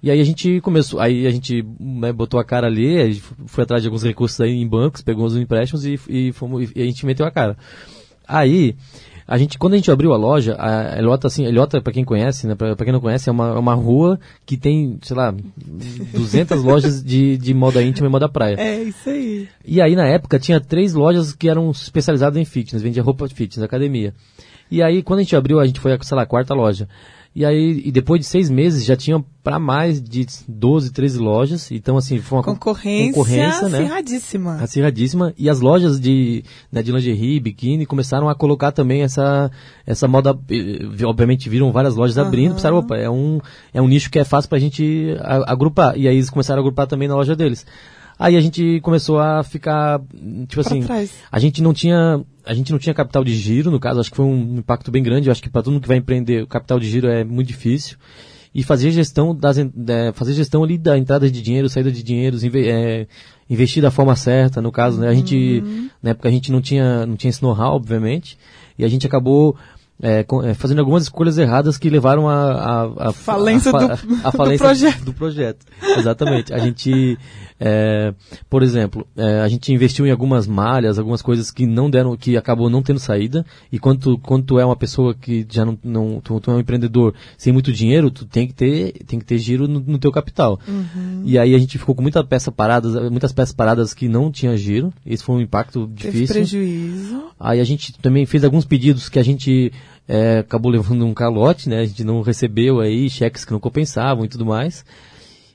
[0.02, 3.24] E aí a gente começou, aí a gente né, botou a cara ali, a gente
[3.48, 6.82] foi atrás de alguns recursos aí em bancos, pegou uns empréstimos e, e, fomos, e
[6.82, 7.58] a gente meteu a cara.
[8.28, 8.76] Aí,
[9.28, 12.48] a gente, quando a gente abriu a loja, a Eliota, assim, Eliota, pra quem conhece,
[12.48, 15.34] né, pra quem não conhece, é uma, é uma rua que tem, sei lá,
[16.14, 18.56] 200 lojas de, de moda íntima e moda praia.
[18.58, 19.50] É, isso aí.
[19.66, 23.64] E aí, na época, tinha três lojas que eram especializadas em fitness, vendia roupa fitness,
[23.64, 24.14] academia.
[24.70, 26.88] E aí, quando a gente abriu, a gente foi, sei lá, a quarta loja.
[27.38, 31.71] E aí, e depois de seis meses, já tinham para mais de 12, 13 lojas.
[31.71, 33.78] Então, assim, foi uma concorrência, concorrência né?
[33.78, 34.56] acirradíssima.
[34.56, 35.34] Acirradíssima.
[35.38, 39.52] E as lojas de, né, de lingerie, biquíni, começaram a colocar também essa,
[39.86, 40.36] essa moda.
[41.06, 42.23] Obviamente, viram várias lojas uhum.
[42.23, 42.56] abrindo.
[42.56, 43.39] Pensaram, opa, é um,
[43.71, 45.95] é um nicho que é fácil pra gente agrupar.
[45.95, 47.67] E aí eles começaram a agrupar também na loja deles.
[48.19, 50.01] Aí a gente começou a ficar,
[50.47, 50.82] tipo assim,
[51.32, 54.17] a gente não tinha, a gente não tinha capital de giro, no caso, acho que
[54.17, 56.80] foi um impacto bem grande, acho que para todo mundo que vai empreender, o capital
[56.80, 57.97] de giro é muito difícil.
[58.56, 62.38] E fazer gestão das, é, fazer gestão ali da entrada de dinheiro, saída de dinheiro,
[62.56, 63.06] é,
[63.47, 65.10] investir da forma certa, no caso, né?
[65.10, 65.89] A gente, uhum.
[66.01, 68.36] na época a gente não tinha, não tinha esse know-how, obviamente,
[68.80, 69.56] e a gente acabou
[70.01, 74.32] é, é, fazendo algumas escolhas erradas que levaram a, a, a falência, a, do, a,
[74.32, 75.06] falência do, projeto.
[75.06, 75.65] do projeto.
[75.97, 76.53] Exatamente.
[76.53, 77.17] A gente
[77.60, 78.13] É,
[78.50, 82.38] por exemplo, é, a gente investiu em algumas malhas, algumas coisas que não deram, que
[82.38, 83.46] acabou não tendo saída.
[83.72, 86.56] E quando tu, quando tu é uma pessoa que já não, não tu, tu é
[86.56, 89.98] um empreendedor sem muito dinheiro, tu tem que ter, tem que ter giro no, no
[89.98, 90.60] teu capital.
[91.24, 94.56] E aí a gente ficou com muita peça paradas, muitas peças paradas que não tinha
[94.56, 94.93] giro.
[95.06, 96.36] Esse foi um impacto Teve difícil.
[96.36, 97.24] prejuízo.
[97.39, 99.72] Aí a gente também fez alguns pedidos que a gente
[100.08, 101.80] é, acabou levando um calote, né?
[101.80, 104.86] A gente não recebeu aí cheques que não compensavam e tudo mais.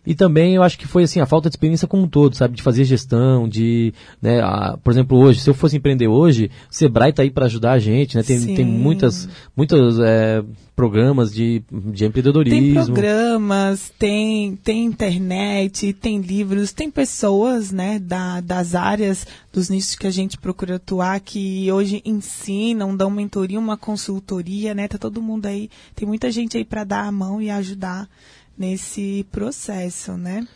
[0.05, 2.57] E também eu acho que foi assim a falta de experiência como um todo, sabe,
[2.57, 6.75] de fazer gestão, de, né, a- por exemplo, hoje, se eu fosse empreender hoje, o
[6.75, 8.23] Sebrae tá aí para ajudar a gente, né?
[8.25, 8.55] Tem, Sim.
[8.55, 10.43] tem muitas, muitos é,
[10.75, 12.87] programas de, de Tem empreendedorismo.
[12.95, 20.07] programas, tem, tem internet, tem livros, tem pessoas, né, da, das áreas, dos nichos que
[20.07, 25.47] a gente procura atuar, que hoje ensinam, dão mentoria, uma consultoria, né, tá todo mundo
[25.47, 28.09] aí, tem muita gente aí para dar a mão e ajudar
[28.57, 30.47] nesse processo, né.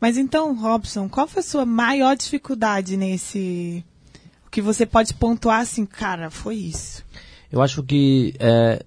[0.00, 3.84] Mas então, Robson, qual foi a sua maior dificuldade nesse,
[4.46, 7.04] o que você pode pontuar assim, cara, foi isso?
[7.50, 8.84] Eu acho que é,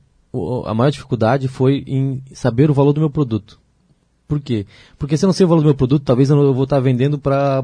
[0.66, 3.59] a maior dificuldade foi em saber o valor do meu produto.
[4.30, 4.68] Por quê?
[5.00, 6.66] Porque se eu não sei o valor do meu produto, talvez eu não- eu vou
[6.66, 7.64] estar vendendo para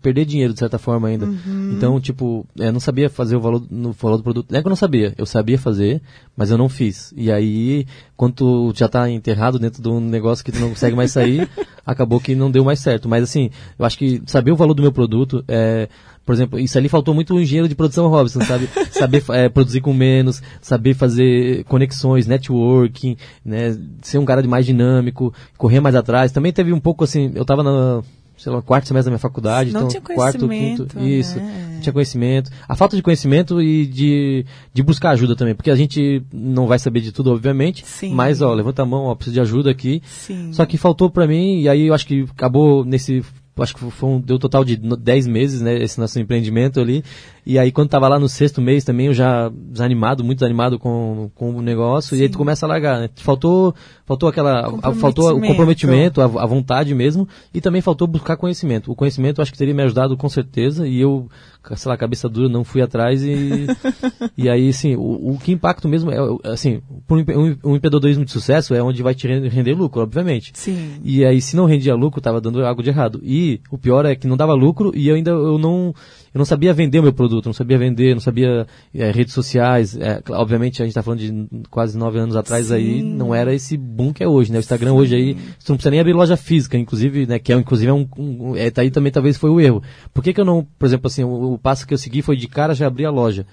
[0.00, 1.26] perder dinheiro, de certa forma, ainda.
[1.72, 4.46] Então, tipo, eu não sabia fazer o valor, no valor do produto.
[4.48, 6.00] Não é que eu não sabia, eu sabia fazer,
[6.36, 7.12] mas eu não fiz.
[7.16, 7.84] E aí,
[8.16, 11.48] quando tu já está enterrado dentro de um negócio que tu não consegue mais sair,
[11.84, 13.08] acabou que não deu mais certo.
[13.08, 15.88] Mas assim, eu acho que saber o valor do meu produto é
[16.28, 18.68] por exemplo, isso ali faltou muito o engenheiro de produção Robson, sabe?
[18.92, 23.74] saber eh, produzir com menos, saber fazer conexões, networking, né?
[24.02, 26.30] Ser um cara de mais dinâmico, correr mais atrás.
[26.30, 28.02] Também teve um pouco assim, eu tava na,
[28.36, 31.38] sei lá, quarto semestre da minha faculdade, Não então tinha quarto, quinto, conhecimento, isso.
[31.38, 31.70] né?
[31.76, 32.50] Não tinha conhecimento.
[32.68, 36.78] A falta de conhecimento e de, de buscar ajuda também, porque a gente não vai
[36.78, 38.12] saber de tudo, obviamente, Sim.
[38.12, 40.02] mas ó, levanta a mão, ó, preciso de ajuda aqui.
[40.04, 40.52] Sim.
[40.52, 43.24] Só que faltou pra mim, e aí eu acho que acabou nesse.
[43.62, 45.76] Acho que foi um, deu total de no- 10 meses, né?
[45.82, 47.02] Esse nosso empreendimento ali.
[47.48, 51.30] E aí quando tava lá no sexto mês também, eu já desanimado, muito desanimado com,
[51.34, 53.08] com o negócio, e aí tu começa a largar, né?
[53.16, 54.70] Faltou, faltou aquela.
[54.92, 58.92] faltou o comprometimento, a, a vontade mesmo, e também faltou buscar conhecimento.
[58.92, 61.26] O conhecimento eu acho que teria me ajudado com certeza, e eu,
[61.74, 63.66] sei lá, cabeça dura, não fui atrás e.
[64.36, 66.18] e aí, assim, o, o que impacta mesmo é,
[66.52, 70.52] assim, um, um, empreendedorismo de sucesso é onde vai te render, render lucro, obviamente.
[70.52, 71.00] Sim.
[71.02, 73.22] E aí, se não rendia lucro, tava dando algo de errado.
[73.22, 75.94] E o pior é que não dava lucro e eu ainda eu não,
[76.34, 79.96] eu não sabia vender o meu produto, não sabia vender, não sabia eh, redes sociais.
[79.96, 83.76] É, obviamente, a gente tá falando de quase nove anos atrás aí, não era esse
[83.76, 84.58] boom que é hoje, né?
[84.58, 87.38] O Instagram hoje aí, você não precisa nem abrir loja física, inclusive, né?
[87.38, 89.82] Que é, inclusive, é um, um é, tá aí também talvez foi o erro.
[90.12, 92.36] Por que que eu não, por exemplo, assim, o, o passo que eu segui foi
[92.36, 93.46] de cara já abrir a loja.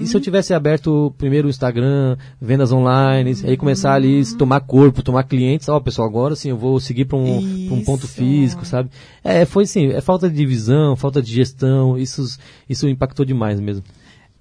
[0.00, 4.60] E se eu tivesse aberto primeiro o Instagram, vendas online, aí começar ali, se tomar
[4.60, 8.06] corpo, tomar clientes, ó, pessoal, agora sim eu vou seguir para um, pra um ponto
[8.06, 8.90] físico, sabe?
[9.24, 13.84] É, foi assim, é falta de visão, falta de gestão, isso, isso impactou demais mesmo.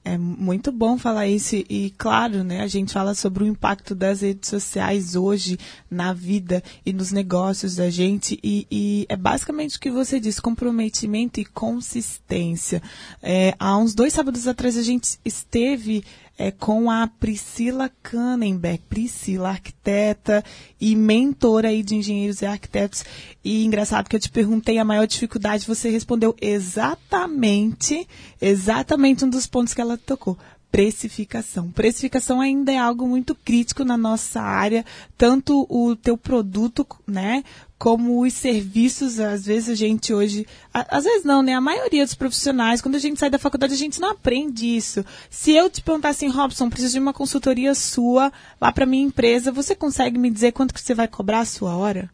[0.08, 4.21] É muito bom falar isso e, claro, né, a gente fala sobre o impacto das
[4.21, 5.58] redes sociais hoje
[5.89, 10.39] na vida e nos negócios da gente e, e é basicamente o que você disse,
[10.39, 12.84] comprometimento e consistência.
[13.19, 16.03] É, há uns dois sábados atrás a gente esteve
[16.38, 20.43] é, com a Priscila Kannenberg, Priscila, arquiteta
[20.80, 23.06] e mentora aí de engenheiros e arquitetos.
[23.43, 28.08] E engraçado que eu te perguntei a maior dificuldade, você respondeu exatamente,
[28.41, 30.38] exatamente um dos pontos que ela tocou.
[30.71, 31.71] Precificação.
[31.71, 34.84] Precificação ainda é algo muito crítico na nossa área,
[35.17, 37.45] tanto o teu produto, né,
[37.77, 41.53] como os serviços, às vezes a gente hoje, a- às vezes não, né?
[41.53, 45.03] A maioria dos profissionais, quando a gente sai da faculdade, a gente não aprende isso.
[45.29, 49.51] Se eu te perguntar assim, Robson, preciso de uma consultoria sua lá para minha empresa,
[49.51, 52.09] você consegue me dizer quanto que você vai cobrar a sua hora?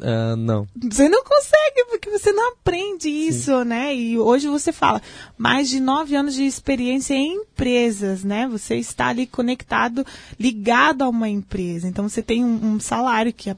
[0.00, 0.66] Ah, não.
[0.82, 3.94] Você não consegue, porque você não aprende isso, né?
[3.94, 5.00] E hoje você fala,
[5.38, 8.46] mais de nove anos de experiência em empresas, né?
[8.48, 10.04] Você está ali conectado,
[10.38, 11.88] ligado a uma empresa.
[11.88, 13.56] Então você tem um, um salário que é-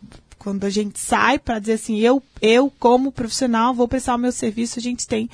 [0.49, 4.33] quando a gente sai para dizer assim, eu, eu como profissional vou prestar o meu
[4.33, 5.29] serviço, a gente tem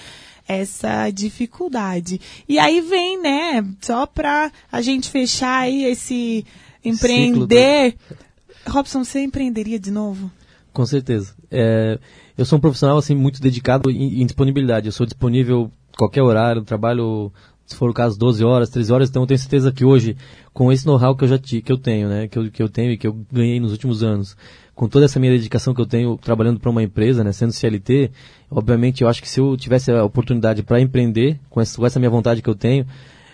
[0.48, 2.20] essa dificuldade.
[2.48, 6.44] E aí vem, né, só para a gente fechar aí esse
[6.85, 7.94] empreender.
[8.66, 10.33] Robson, você empreenderia de novo?
[10.72, 11.33] Com certeza.
[11.48, 11.96] É,
[12.37, 14.87] eu sou um profissional assim muito dedicado em, em disponibilidade.
[14.87, 17.31] Eu sou disponível qualquer horário, trabalho
[17.66, 20.16] se for o caso 12 horas, 13 horas, então eu tenho certeza que hoje
[20.53, 22.68] com esse know-how que eu já ti, que eu tenho, né, que eu, que eu
[22.68, 24.37] tenho e que eu ganhei nos últimos anos,
[24.74, 28.10] com toda essa minha dedicação que eu tenho trabalhando para uma empresa, né, sendo CLT,
[28.50, 31.98] obviamente eu acho que se eu tivesse a oportunidade para empreender com essa, com essa
[31.98, 32.87] minha vontade que eu tenho,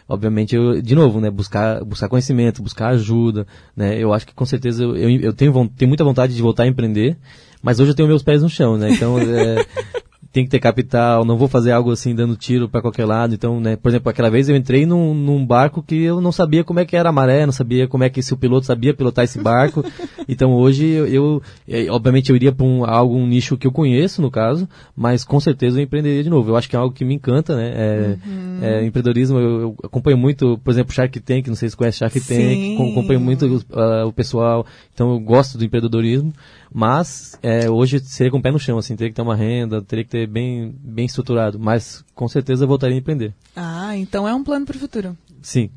[0.09, 4.45] obviamente eu de novo né buscar buscar conhecimento buscar ajuda né eu acho que com
[4.45, 7.17] certeza eu, eu, tenho, tenho muita vontade de voltar a empreender
[7.63, 8.91] Mas hoje eu tenho meus pés no chão, né?
[8.91, 9.67] Então, é,
[10.33, 13.35] tem que ter capital, não vou fazer algo assim dando tiro para qualquer lado.
[13.35, 16.63] Então, né, por exemplo, aquela vez eu entrei num, num, barco que eu não sabia
[16.63, 18.95] como é que era a maré, não sabia como é que se o piloto sabia
[18.95, 19.85] pilotar esse barco.
[20.29, 24.23] então hoje eu, eu, eu obviamente eu iria para um, algum nicho que eu conheço,
[24.23, 26.51] no caso, mas com certeza eu empreenderia de novo.
[26.51, 27.73] Eu acho que é algo que me encanta, né?
[27.75, 28.59] É, uhum.
[28.63, 32.21] é, empreendedorismo, eu, eu, acompanho muito, por exemplo, Shark Tank, não sei se conhece Shark
[32.21, 32.77] Sim.
[32.77, 34.65] Tank, acompanho muito uh, o pessoal,
[34.95, 36.33] então eu gosto do empreendedorismo.
[36.73, 39.83] Mas é, hoje seria com o pé no chão, assim, teria que ter uma renda,
[39.83, 41.59] teria que ter bem, bem estruturado.
[41.59, 43.35] Mas com certeza eu voltaria a empreender.
[43.57, 45.17] Ah, então é um plano para o futuro.
[45.43, 45.71] Sim.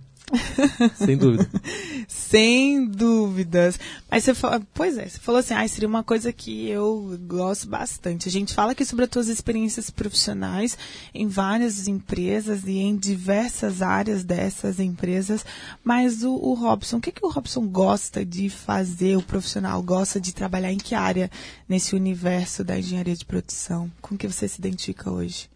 [0.95, 1.49] Sem dúvida.
[2.07, 3.79] Sem dúvidas.
[4.09, 7.67] Mas você falou, pois é, você falou assim, ah, seria uma coisa que eu gosto
[7.67, 8.27] bastante.
[8.27, 10.77] A gente fala aqui sobre as tuas experiências profissionais
[11.13, 15.45] em várias empresas e em diversas áreas dessas empresas,
[15.83, 20.19] mas o, o Robson, o que, que o Robson gosta de fazer, o profissional gosta
[20.19, 21.29] de trabalhar em que área
[21.67, 23.91] nesse universo da engenharia de produção?
[24.01, 25.52] Com que você se identifica hoje?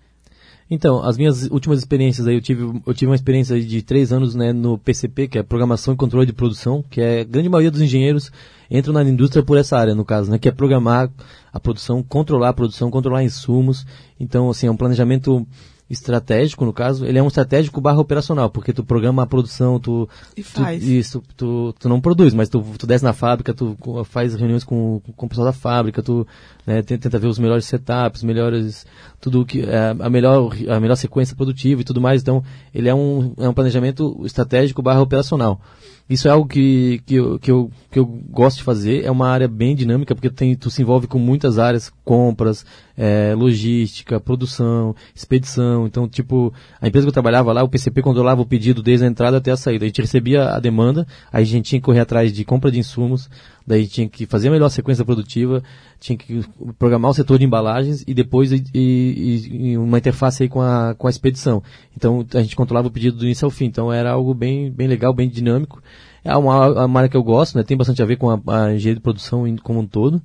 [0.70, 4.36] Então, as minhas últimas experiências aí, eu tive, eu tive uma experiência de três anos
[4.36, 7.72] né, no PCP, que é Programação e Controle de Produção, que é a grande maioria
[7.72, 8.32] dos engenheiros
[8.70, 11.10] entram na indústria por essa área, no caso, né, que é programar
[11.54, 13.86] a produção, controlar a produção, controlar insumos.
[14.20, 15.48] Então, assim, é um planejamento
[15.90, 20.08] estratégico, no caso, ele é um estratégico barra operacional, porque tu programa a produção, tu...
[20.36, 20.84] E faz.
[20.84, 24.64] Tu, isso, tu, tu não produz, mas tu, tu desce na fábrica, tu faz reuniões
[24.64, 26.28] com, com o pessoal da fábrica, tu
[26.66, 28.86] né, tenta ver os melhores setups, melhores...
[29.20, 29.62] Tudo que...
[29.62, 33.48] É, a, melhor, a melhor sequência produtiva e tudo mais, então ele é um, é
[33.48, 35.62] um planejamento estratégico barra operacional.
[36.10, 39.04] Isso é algo que, que, eu, que, eu, que eu gosto de fazer.
[39.04, 42.66] É uma área bem dinâmica, porque tem, tu se envolve com muitas áreas, compras,
[42.98, 45.86] é, logística, produção, expedição.
[45.86, 49.10] Então, tipo, a empresa que eu trabalhava lá, o PCP controlava o pedido desde a
[49.10, 49.84] entrada até a saída.
[49.84, 52.80] A gente recebia a demanda, aí a gente tinha que correr atrás de compra de
[52.80, 53.30] insumos,
[53.68, 55.62] daí tinha que fazer a melhor sequência produtiva,
[56.00, 56.42] tinha que
[56.80, 60.96] programar o setor de embalagens e depois e, e, e uma interface aí com a,
[60.98, 61.62] com a expedição.
[61.96, 63.66] Então a gente controlava o pedido do início ao fim.
[63.66, 65.84] Então era algo bem, bem legal, bem dinâmico.
[66.24, 67.64] É uma, uma área que eu gosto, né?
[67.64, 70.22] Tem bastante a ver com a, a engenharia de produção como um todo.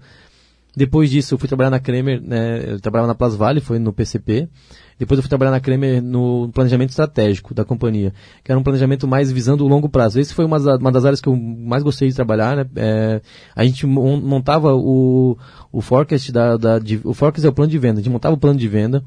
[0.75, 2.73] Depois disso, eu fui trabalhar na Kremer, né?
[2.73, 4.49] Eu trabalhava na Plus Vale, foi no PCP.
[4.99, 9.07] Depois eu fui trabalhar na Kremer no planejamento estratégico da companhia, que era um planejamento
[9.07, 10.21] mais visando o longo prazo.
[10.21, 12.67] Esse foi uma, uma das áreas que eu mais gostei de trabalhar, né?
[12.77, 13.21] É,
[13.55, 15.37] a gente montava o,
[15.71, 18.01] o forecast da, da de, o forecast é o plano de venda.
[18.01, 19.03] A gente montava o plano de venda,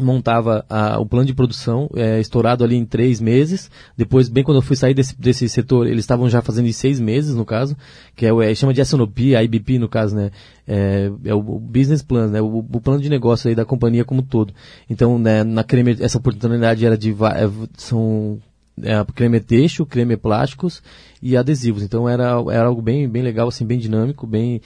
[0.00, 3.70] montava a, o plano de produção é, estourado ali em três meses.
[3.96, 7.00] Depois, bem quando eu fui sair desse, desse setor, eles estavam já fazendo em seis
[7.00, 7.76] meses, no caso,
[8.14, 10.30] que é é, chama de SNOP, a IBP, no caso, né?
[10.66, 12.40] É, é o, business plan, né?
[12.40, 14.54] O, o, plano de negócio aí da companhia como todo.
[14.88, 18.38] Então, né, na Cremer, essa oportunidade era de é, são
[18.82, 20.82] é, creme têxtil, creme plásticos
[21.22, 21.82] e adesivos.
[21.82, 24.60] Então era, era algo bem, bem legal, assim, bem dinâmico, bem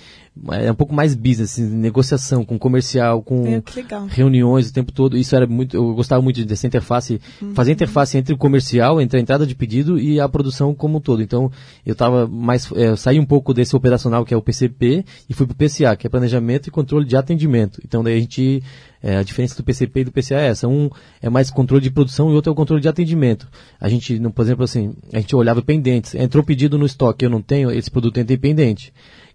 [0.50, 3.62] é um pouco mais business, assim, negociação com comercial, com é,
[4.08, 5.16] reuniões o tempo todo.
[5.16, 7.54] Isso era muito, eu gostava muito dessa interface, uhum.
[7.54, 11.00] fazer interface entre o comercial, entre a entrada de pedido e a produção como um
[11.00, 11.22] todo.
[11.22, 11.52] Então
[11.84, 15.46] eu estava mais, é, saí um pouco desse operacional que é o PCP e fui
[15.46, 17.80] para o PCA, que é planejamento e controle de atendimento.
[17.84, 18.62] Então daí a gente
[19.02, 20.68] é, a diferença do PCP e do PCA é essa.
[20.68, 20.88] Um
[21.20, 23.48] é mais controle de produção e outro é o controle de atendimento.
[23.80, 26.14] A gente, por exemplo, assim, a gente olhava pendentes.
[26.14, 28.92] Entrou pedido no estoque, eu não tenho, esse produto em pendente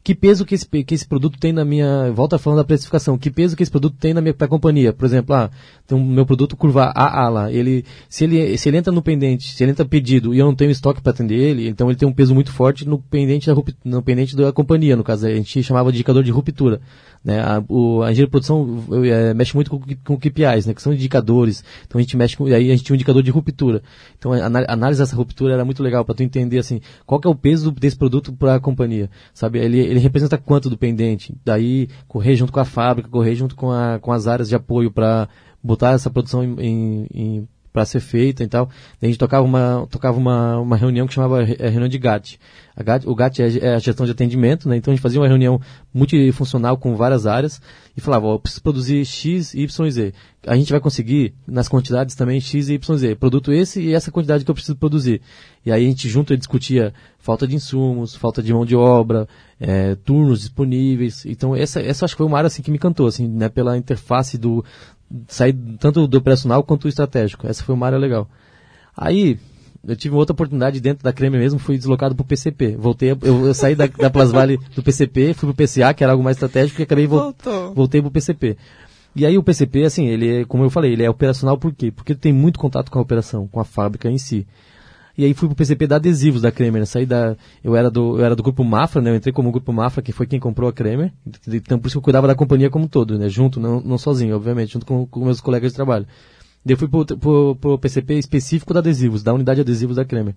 [0.07, 2.09] que peso que esse, que esse produto tem na minha.
[2.13, 4.93] Volta falando da precificação, que peso que esse produto tem na minha pra companhia.
[4.93, 5.51] Por exemplo, ah,
[5.85, 7.51] tem o meu produto curva AA lá.
[7.51, 10.55] Ele, se, ele, se ele entra no pendente, se ele entra pedido e eu não
[10.55, 13.55] tenho estoque para atender ele, então ele tem um peso muito forte no pendente da,
[13.83, 15.27] no pendente da companhia, no caso.
[15.27, 16.79] A gente chamava de indicador de ruptura.
[17.21, 17.41] Né?
[17.41, 20.73] A, o, a engenharia de produção é, mexe muito com, com KPIs, né?
[20.73, 21.61] que são indicadores.
[21.85, 22.45] Então a gente mexe com.
[22.45, 23.83] Aí a gente tinha um indicador de ruptura.
[24.17, 27.27] Então a, a análise dessa ruptura era muito legal para tu entender assim, qual que
[27.27, 29.09] é o peso desse produto para a companhia.
[29.33, 29.59] Sabe?
[29.59, 31.36] Ele, ele representa quanto do pendente.
[31.43, 34.91] Daí correr junto com a fábrica, correr junto com, a, com as áreas de apoio
[34.91, 35.27] para
[35.63, 38.67] botar essa produção em, em, em para ser feita e tal.
[38.99, 42.39] a gente tocava uma, tocava uma, uma reunião que chamava é, reunião de GAT.
[42.83, 44.77] GAT o GAT é, é, a gestão de atendimento, né?
[44.77, 45.61] Então a gente fazia uma reunião
[45.93, 47.61] multifuncional com várias áreas
[47.95, 50.13] e falava, ó, eu preciso produzir X, Y e Z.
[50.47, 53.15] A gente vai conseguir, nas quantidades também, X, Y e Z.
[53.15, 55.21] Produto esse e essa quantidade que eu preciso produzir.
[55.63, 59.27] E aí a gente junto discutia falta de insumos, falta de mão de obra,
[59.59, 61.25] é, turnos disponíveis.
[61.27, 63.49] Então essa, essa acho que foi uma área assim, que me encantou, assim, né?
[63.49, 64.63] Pela interface do,
[65.27, 67.47] sair tanto do operacional quanto do estratégico.
[67.47, 68.27] Essa foi uma área legal.
[68.95, 69.39] Aí,
[69.87, 72.75] eu tive outra oportunidade dentro da Creme mesmo, fui deslocado para o PCP.
[72.77, 76.13] Voltei, eu, eu saí da, da Plasvale do PCP, fui para o PCA, que era
[76.13, 77.73] algo mais estratégico, e acabei vo Voltou.
[77.73, 78.58] voltei para o PCP.
[79.15, 81.91] E aí o PCP, assim, ele é, como eu falei, ele é operacional por quê?
[81.91, 84.45] Porque tem muito contato com a operação, com a fábrica em si.
[85.17, 86.85] E aí fui pro PCP da adesivos da Kremer, né?
[86.85, 89.09] Saí da, eu era do, eu era do grupo Mafra, né?
[89.09, 91.11] Eu entrei como grupo Mafra, que foi quem comprou a Kremer.
[91.47, 93.27] Então por isso que eu cuidava da companhia como um todo, né?
[93.27, 96.05] Junto, não, não sozinho, obviamente, junto com, com meus colegas de trabalho.
[96.63, 100.05] Daí eu fui pro, pro, pro PCP específico da adesivos, da unidade de adesivos da
[100.05, 100.35] Kremer.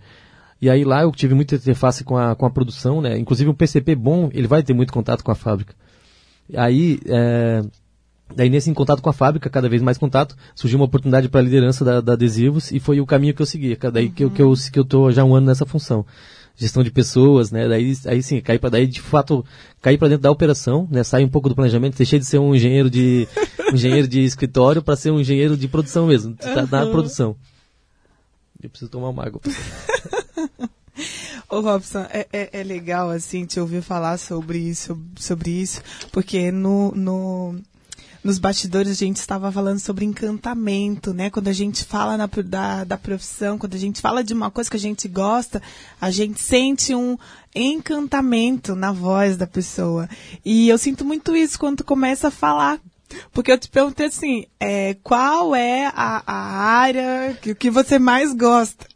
[0.63, 3.19] E aí lá eu tive muita interface com a, com a produção, né?
[3.19, 5.75] Inclusive um PCP bom, ele vai ter muito contato com a fábrica.
[6.57, 7.63] Aí, é,
[8.35, 11.43] Daí, nesse contato com a fábrica, cada vez mais contato, surgiu uma oportunidade para a
[11.43, 13.77] liderança da, da, Adesivos e foi o caminho que eu segui.
[13.93, 14.13] Daí uhum.
[14.13, 16.07] que, eu, que, eu, que eu tô já um ano nessa função.
[16.57, 17.69] Gestão de pessoas, né?
[17.69, 19.45] Daí, aí sim, cair para daí, de fato,
[19.81, 21.03] cair para dentro da operação, né?
[21.03, 23.27] Sair um pouco do planejamento, deixei de ser um engenheiro de,
[23.71, 26.67] um engenheiro de escritório para ser um engenheiro de produção mesmo, uhum.
[26.67, 27.35] da, produção.
[28.63, 29.41] Eu preciso tomar uma água.
[31.49, 36.53] Ô Robson, é, é, é, legal assim te ouvir falar sobre isso, sobre isso, porque
[36.53, 37.57] no, no
[38.23, 41.31] nos bastidores a gente estava falando sobre encantamento, né?
[41.31, 44.71] Quando a gente fala na, da, da profissão, quando a gente fala de uma coisa
[44.71, 45.63] que a gente gosta,
[46.01, 47.17] a gente sente um
[47.55, 50.09] encantamento na voz da pessoa.
[50.45, 52.81] E eu sinto muito isso quando começa a falar
[53.33, 56.35] porque eu te perguntei assim, é, qual é a, a
[56.79, 58.87] área que, que você mais gosta?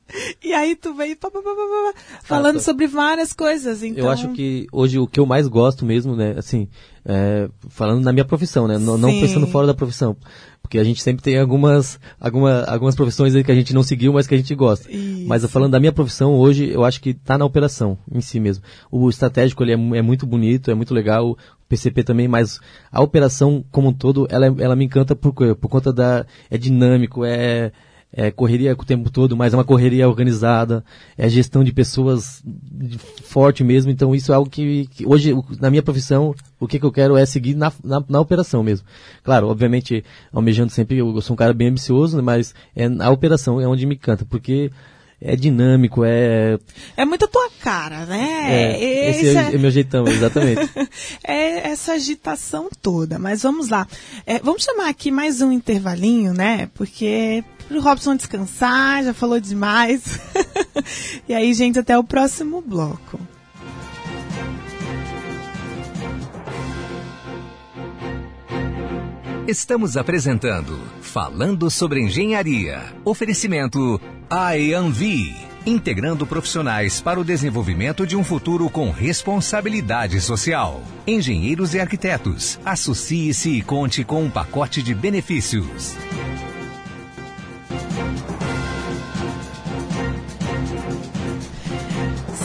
[0.43, 3.83] E aí tu veio pá, pá, pá, falando sobre várias coisas.
[3.83, 4.05] Então...
[4.05, 6.69] Eu acho que hoje o que eu mais gosto mesmo, né, assim,
[7.05, 10.17] é, falando na minha profissão, né, não, não pensando fora da profissão.
[10.63, 14.15] Porque a gente sempre tem algumas, alguma, algumas profissões aí que a gente não seguiu,
[14.15, 14.91] mas que a gente gosta.
[14.91, 15.29] Isso.
[15.29, 18.65] Mas falando da minha profissão, hoje eu acho que está na operação em si mesmo.
[18.91, 21.37] O estratégico ele é, é, muito bonito, é muito legal, o
[21.69, 22.61] PCP também, mas
[22.91, 26.25] a operação como um todo, ela, ela me encanta por, por conta da...
[26.51, 27.71] é dinâmico, é
[28.17, 30.85] é correria o tempo todo, mas é uma correria organizada,
[31.19, 32.43] é gestão de pessoas
[33.25, 36.87] forte mesmo, então isso é algo que, que hoje, na minha profissão, o que, que
[36.87, 38.87] eu quero é seguir na, na, na, operação mesmo.
[39.25, 43.67] Claro, obviamente, almejando sempre, eu, sou um cara bem ambicioso, mas é a operação é
[43.67, 44.71] onde me canta, porque
[45.27, 46.59] é dinâmico, é.
[46.95, 48.75] É muito a tua cara, né?
[48.77, 50.71] É, esse, esse é, é, meu jeitão, exatamente.
[51.25, 53.19] é essa agitação toda.
[53.19, 53.89] Mas vamos lá.
[54.27, 56.69] É, vamos chamar aqui mais um intervalinho, né?
[56.75, 60.21] Porque pro Robson descansar, já falou demais.
[61.27, 63.19] e aí, gente, até o próximo bloco.
[69.47, 70.79] Estamos apresentando
[71.15, 72.83] Falando sobre Engenharia.
[73.05, 74.01] Oferecimento
[74.31, 75.35] IAMV.
[75.67, 80.83] Integrando profissionais para o desenvolvimento de um futuro com responsabilidade social.
[81.07, 82.59] Engenheiros e arquitetos.
[82.65, 85.95] Associe-se e conte com um pacote de benefícios.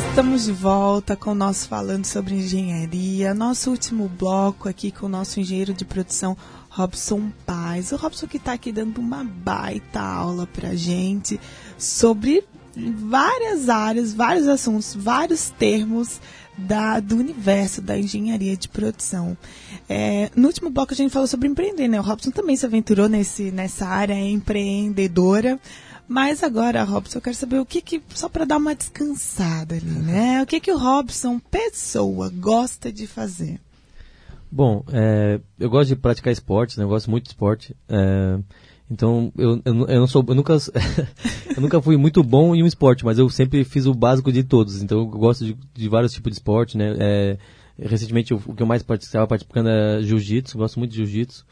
[0.09, 5.09] Estamos de volta com o nosso Falando sobre Engenharia, nosso último bloco aqui com o
[5.09, 6.35] nosso engenheiro de produção
[6.79, 7.91] Robson Paz.
[7.91, 11.37] O Robson que está aqui dando uma baita aula para gente
[11.77, 16.21] sobre várias áreas, vários assuntos, vários termos
[16.57, 19.37] da, do universo da engenharia de produção.
[19.89, 21.99] É, no último bloco a gente falou sobre empreender, né?
[21.99, 25.59] O Robson também se aventurou nesse, nessa área empreendedora.
[26.07, 29.85] Mas agora, Robson, eu quero saber o que, que só para dar uma descansada ali,
[29.85, 30.41] né?
[30.41, 33.59] O que que o Robson, pessoa, gosta de fazer?
[34.51, 36.83] Bom, é, eu gosto de praticar esportes, né?
[36.83, 37.75] Eu gosto muito de esporte.
[37.87, 38.39] É,
[38.89, 40.53] então, eu, eu, eu, não sou, eu nunca,
[41.55, 44.43] eu nunca fui muito bom em um esporte, mas eu sempre fiz o básico de
[44.43, 44.81] todos.
[44.81, 46.95] Então, eu gosto de, de vários tipos de esporte, né?
[46.99, 47.37] É,
[47.77, 51.45] recentemente, o, que eu mais estava participando é jiu-jitsu, gosto muito de jiu-jitsu.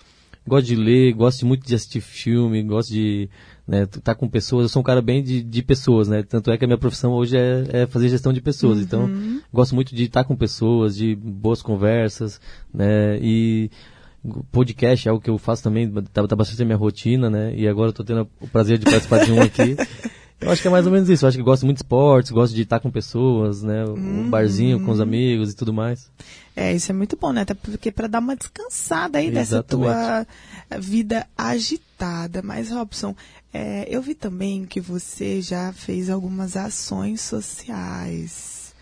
[0.47, 3.29] Gosto de ler, gosto muito de assistir filme, gosto de
[3.67, 6.57] né, tá com pessoas, eu sou um cara bem de, de pessoas, né, tanto é
[6.57, 9.35] que a minha profissão hoje é, é fazer gestão de pessoas, então, uhum.
[9.35, 12.39] então gosto muito de estar com pessoas, de boas conversas,
[12.73, 13.69] né, e
[14.51, 17.67] podcast é algo que eu faço também, tá, tá bastante na minha rotina, né, e
[17.67, 19.75] agora eu tô tendo o prazer de participar de um aqui,
[20.39, 21.25] Eu acho que é mais ou menos isso.
[21.25, 23.85] Eu acho que gosto muito de esportes, gosto de estar com pessoas, né?
[23.85, 26.11] Um barzinho com os amigos e tudo mais.
[26.55, 27.41] É, isso é muito bom, né?
[27.41, 29.49] Até porque para dar uma descansada aí Exatamente.
[29.49, 30.27] dessa tua
[30.79, 32.41] vida agitada.
[32.43, 33.15] Mas, Robson,
[33.51, 38.75] é, eu vi também que você já fez algumas ações sociais.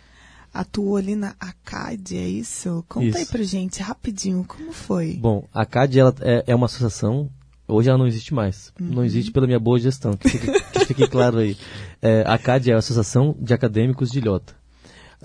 [0.53, 2.83] Atuou ali na ACAD, é isso?
[2.87, 3.17] Conta isso.
[3.17, 5.13] aí pra gente, rapidinho, como foi?
[5.13, 7.29] Bom, a ACAD ela é, é uma associação
[7.68, 8.72] Hoje ela não existe mais.
[8.80, 8.88] Uhum.
[8.88, 11.57] Não existe pela minha boa gestão, que fique, que fique claro aí.
[12.01, 14.53] É, a CAD é a Associação de Acadêmicos de Ilhota.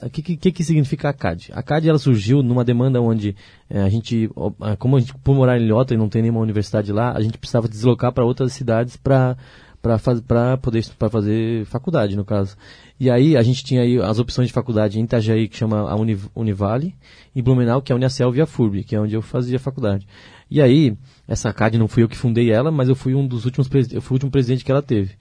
[0.02, 1.50] O que, que, que, significa a CAD?
[1.52, 3.36] A CAD ela surgiu numa demanda onde
[3.68, 4.30] é, a gente,
[4.78, 7.36] como a gente, por morar em Ilhota e não tem nenhuma universidade lá, a gente
[7.36, 9.36] precisava deslocar para outras cidades para
[9.82, 12.54] para poder para fazer faculdade no caso
[12.98, 15.96] e aí a gente tinha aí as opções de faculdade em Itajaí que chama a
[16.34, 16.94] Univale
[17.34, 20.06] e Blumenau que é a Uniacel e a FURB que é onde eu fazia faculdade
[20.50, 20.96] e aí
[21.28, 24.02] essa CAD não fui eu que fundei ela, mas eu fui um dos últimos eu
[24.02, 25.14] fui o último presidente que ela teve.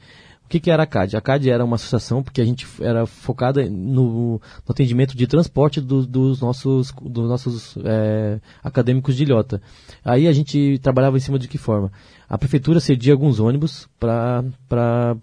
[0.44, 1.16] O que, que era a CAD?
[1.16, 5.80] A CAD era uma associação porque a gente era focada no, no atendimento de transporte
[5.80, 9.62] do, dos nossos, dos nossos é, acadêmicos de Ilhota.
[10.04, 11.92] Aí a gente trabalhava em cima de que forma?
[12.28, 15.16] A prefeitura cedia alguns ônibus para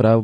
[0.00, 0.18] para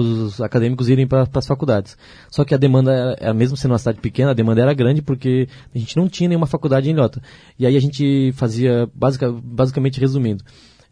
[0.00, 1.96] os acadêmicos irem para as faculdades.
[2.28, 5.00] Só que a demanda, era, era, mesmo sendo uma cidade pequena, a demanda era grande
[5.00, 7.22] porque a gente não tinha nenhuma faculdade em Ilhota.
[7.56, 10.42] E aí a gente fazia, basic, basicamente resumindo,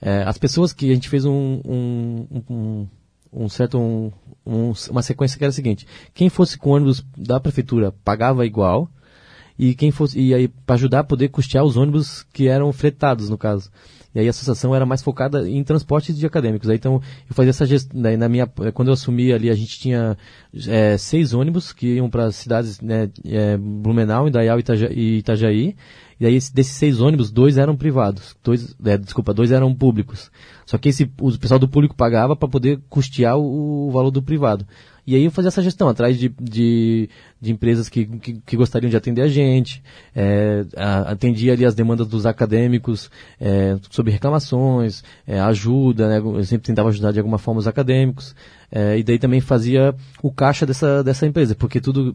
[0.01, 2.89] é, as pessoas que a gente fez um, um, um,
[3.33, 4.13] um certo
[4.47, 8.89] um, uma sequência que era a seguinte: quem fosse com ônibus da prefeitura pagava igual
[9.59, 13.29] e quem fosse e aí para ajudar a poder custear os ônibus que eram fretados
[13.29, 13.71] no caso.
[14.15, 16.69] E aí a associação era mais focada em transportes de acadêmicos.
[16.69, 16.95] Aí, então
[17.29, 18.01] eu fazia essa gestão.
[18.19, 20.17] Na minha, quando eu assumi ali, a gente tinha
[20.69, 24.59] é, seis ônibus que iam para cidades, né, é, Blumenau, Indaial
[24.91, 25.77] e Itajaí.
[26.19, 30.31] E aí desses seis ônibus, dois eram privados, dois, é, desculpa, dois eram públicos.
[30.67, 34.23] Só que esse, o pessoal do público pagava para poder custear o, o valor do
[34.23, 34.67] privado.
[35.07, 37.09] E aí eu fazia essa gestão atrás de, de,
[37.41, 39.83] de empresas que, que, que, gostariam de atender a gente,
[40.15, 40.65] é,
[41.07, 46.89] atendia ali as demandas dos acadêmicos é, sobre reclamações, é, ajuda, né, eu sempre tentava
[46.91, 48.35] ajudar de alguma forma os acadêmicos,
[48.71, 52.15] é, e daí também fazia o caixa dessa, dessa empresa, porque tudo,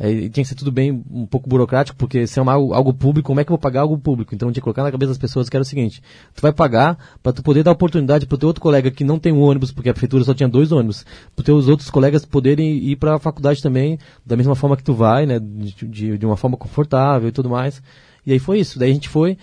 [0.00, 2.92] é, Aí tinha que ser tudo bem um pouco burocrático, porque se é uma, algo
[2.94, 4.34] público, como é que eu vou pagar algo público?
[4.34, 6.02] Então tinha que colocar na cabeça das pessoas que era o seguinte:
[6.34, 9.18] tu vai pagar para tu poder dar oportunidade para o teu outro colega que não
[9.18, 11.04] tem um ônibus, porque a prefeitura só tinha dois ônibus,
[11.36, 14.94] para teus outros colegas poderem ir para a faculdade também, da mesma forma que tu
[14.94, 15.38] vai, né?
[15.38, 17.82] De, de, de uma forma confortável e tudo mais.
[18.26, 18.78] E aí foi isso.
[18.78, 19.36] Daí a gente foi,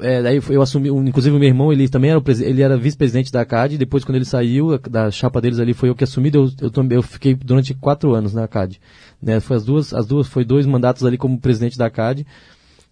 [0.00, 3.44] é, daí eu assumi, inclusive o meu irmão, ele também era, ele era vice-presidente da
[3.44, 6.70] CAD, depois quando ele saiu da chapa deles ali, foi eu que assumi, eu, eu,
[6.90, 8.80] eu fiquei durante quatro anos na CAD.
[9.20, 9.40] Né?
[9.40, 12.26] Foi as duas, as duas, foi dois mandatos ali como presidente da CAD.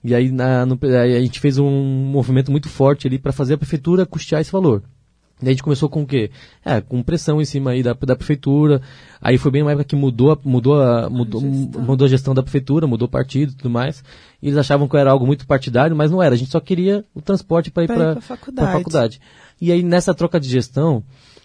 [0.03, 3.55] E aí, na, no, aí a gente fez um movimento muito forte ali para fazer
[3.55, 4.83] a prefeitura custear esse valor.
[5.43, 6.31] E a gente começou com o quê?
[6.65, 8.83] É, com pressão em cima aí da, da prefeitura.
[9.21, 12.43] Aí foi bem uma época que mudou, mudou, a, mudou, a mudou a gestão da
[12.43, 14.05] prefeitura, mudou o partido e tudo mais.
[14.43, 16.35] E eles achavam que era algo muito partidário, mas não era.
[16.35, 18.73] A gente só queria o transporte para ir para a faculdade.
[18.73, 19.21] faculdade.
[19.61, 21.03] E aí nessa troca de gestão,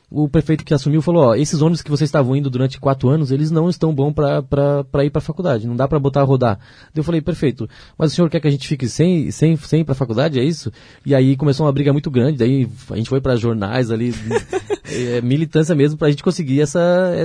[0.09, 3.31] o prefeito que assumiu falou, ó, esses ônibus que vocês estavam indo durante quatro anos,
[3.31, 6.59] eles não estão bons para ir para a faculdade, não dá para botar a rodar.
[6.95, 9.83] Eu falei, perfeito, mas o senhor quer que a gente fique sem, sem, sem ir
[9.83, 10.71] para a faculdade, é isso?
[11.05, 14.13] E aí começou uma briga muito grande, daí a gente foi para jornais ali,
[14.89, 16.79] é, militância mesmo, para a gente conseguir essa,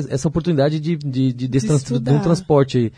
[0.08, 2.92] essa oportunidade de, de, de, de, de um transporte aí.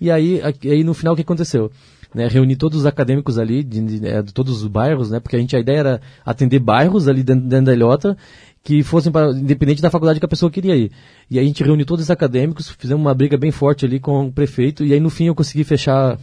[0.00, 1.70] E aí, aí no final o que aconteceu?
[2.14, 5.34] Né, reunir todos os acadêmicos ali, de, de, é, de, todos os bairros, né, porque
[5.34, 8.16] a gente, a ideia era atender bairros ali dentro, dentro da Ilhota
[8.64, 10.90] que fossem para, independente da faculdade que a pessoa queria ir.
[11.30, 14.26] E aí a gente reuniu todos os acadêmicos, fizemos uma briga bem forte ali com
[14.26, 16.18] o prefeito, e aí no fim eu consegui fechar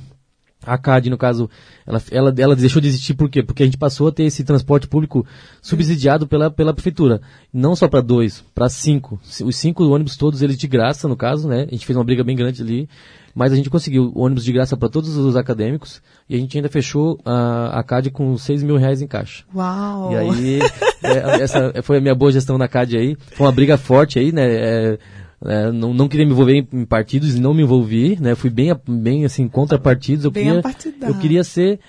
[0.65, 1.49] a CAD, no caso,
[1.85, 3.41] ela, ela, ela deixou de existir por quê?
[3.41, 5.25] Porque a gente passou a ter esse transporte público
[5.61, 7.21] subsidiado pela, pela prefeitura.
[7.51, 9.19] Não só para dois, para cinco.
[9.43, 11.65] Os cinco ônibus todos, eles de graça, no caso, né?
[11.67, 12.87] A gente fez uma briga bem grande ali.
[13.33, 16.67] Mas a gente conseguiu ônibus de graça para todos os acadêmicos e a gente ainda
[16.67, 19.45] fechou a, a CAD com 6 mil reais em caixa.
[19.55, 20.11] Uau!
[20.11, 20.59] E aí,
[21.01, 23.17] é, essa foi a minha boa gestão na CAD aí.
[23.31, 24.43] Foi uma briga forte aí, né?
[24.43, 24.99] É,
[25.45, 28.35] é, não, não queria me envolver em, em, partidos e não me envolvi, né?
[28.35, 30.25] Fui bem, bem assim, contra partidos.
[30.25, 31.79] Eu, bem queria, eu queria ser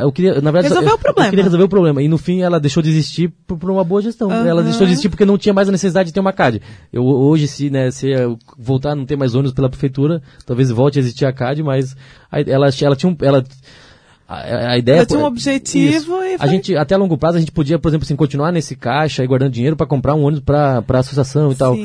[0.00, 1.26] eu queria, na verdade, resolver eu, o problema.
[1.26, 2.02] Eu queria resolver o problema.
[2.02, 4.28] E no fim ela deixou de existir por, por uma boa gestão.
[4.28, 4.46] Uhum.
[4.46, 6.62] Ela deixou de existir porque não tinha mais a necessidade de ter uma CAD.
[6.90, 8.06] Eu, hoje, se, né, se
[8.58, 11.94] voltar a não ter mais ônibus pela prefeitura, talvez volte a existir a CAD, mas
[12.32, 13.44] ela, ela tinha um, ela,
[14.26, 16.06] a, a ideia tinha um objetivo isso.
[16.06, 16.36] e foi...
[16.38, 19.22] a gente até a longo prazo a gente podia por exemplo assim continuar nesse caixa
[19.22, 21.58] e guardando dinheiro para comprar um ônibus para para associação e Sim.
[21.58, 21.76] tal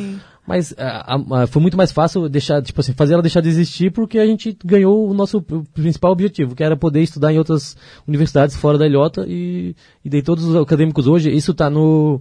[0.49, 3.91] mas a, a, foi muito mais fácil deixar, tipo assim, fazer ela deixar de existir
[3.91, 5.43] porque a gente ganhou o nosso
[5.75, 7.77] principal objetivo, que era poder estudar em outras
[8.07, 12.19] universidades fora da Ilhota e, e daí todos os acadêmicos hoje, isso está no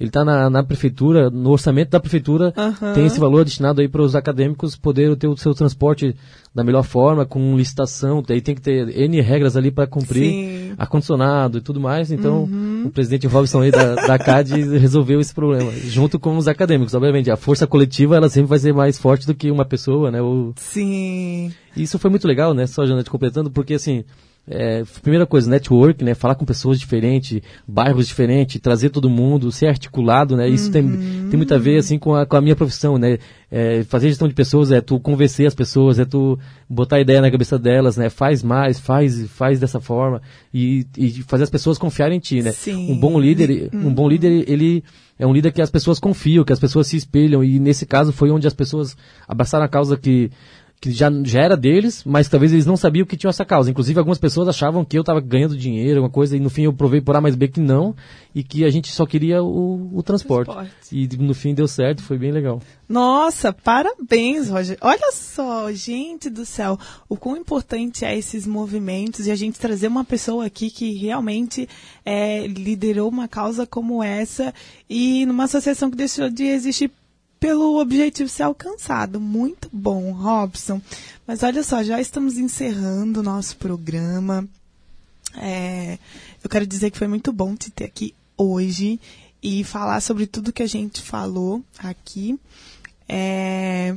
[0.00, 2.92] ele está na, na, prefeitura, no orçamento da prefeitura, uhum.
[2.92, 6.16] tem esse valor destinado aí para os acadêmicos poderem ter o seu transporte
[6.52, 11.58] da melhor forma, com licitação, aí tem que ter N regras ali para cumprir, ar-condicionado
[11.58, 12.71] e tudo mais, então uhum.
[12.84, 17.30] O presidente Robson aí da, da CAD resolveu esse problema, junto com os acadêmicos, obviamente,
[17.30, 20.20] a força coletiva ela sempre vai ser mais forte do que uma pessoa, né?
[20.20, 20.52] Ou...
[20.56, 21.52] Sim.
[21.76, 24.04] Isso foi muito legal, né, só Janete completando, porque assim,
[24.48, 26.14] é, primeira coisa, network, né?
[26.14, 30.48] Falar com pessoas diferentes, bairros diferentes, trazer todo mundo, ser articulado, né?
[30.48, 30.72] Isso uhum.
[30.72, 30.90] tem,
[31.30, 33.18] tem muito a ver, assim, com a, com a minha profissão, né?
[33.50, 36.38] É, fazer gestão de pessoas é tu convencer as pessoas, é tu
[36.68, 38.10] botar ideia na cabeça delas, né?
[38.10, 40.20] Faz mais, faz, faz dessa forma
[40.52, 42.50] e, e fazer as pessoas confiarem em ti, né?
[42.50, 42.90] Sim.
[42.90, 43.88] Um bom líder, uhum.
[43.88, 44.82] um bom líder, ele
[45.18, 48.12] é um líder que as pessoas confiam, que as pessoas se espelham e nesse caso
[48.12, 48.96] foi onde as pessoas
[49.28, 50.30] abraçaram a causa que
[50.82, 53.70] que já, já era deles, mas talvez eles não sabiam que tinham essa causa.
[53.70, 56.72] Inclusive, algumas pessoas achavam que eu estava ganhando dinheiro, alguma coisa, e no fim eu
[56.72, 57.94] provei por A mais B que não,
[58.34, 60.50] e que a gente só queria o, o transporte.
[60.50, 60.74] Transporte.
[60.90, 62.60] E no fim deu certo, foi bem legal.
[62.88, 64.76] Nossa, parabéns, Roger.
[64.80, 66.76] Olha só, gente do céu,
[67.08, 71.68] o quão importante é esses movimentos e a gente trazer uma pessoa aqui que realmente
[72.04, 74.52] é, liderou uma causa como essa
[74.90, 76.90] e numa associação que deixou de existir
[77.42, 79.18] pelo objetivo ser alcançado.
[79.18, 80.80] Muito bom, Robson.
[81.26, 84.46] Mas olha só, já estamos encerrando o nosso programa.
[85.34, 85.98] É,
[86.44, 89.00] eu quero dizer que foi muito bom te ter aqui hoje
[89.42, 92.38] e falar sobre tudo que a gente falou aqui.
[93.08, 93.96] É,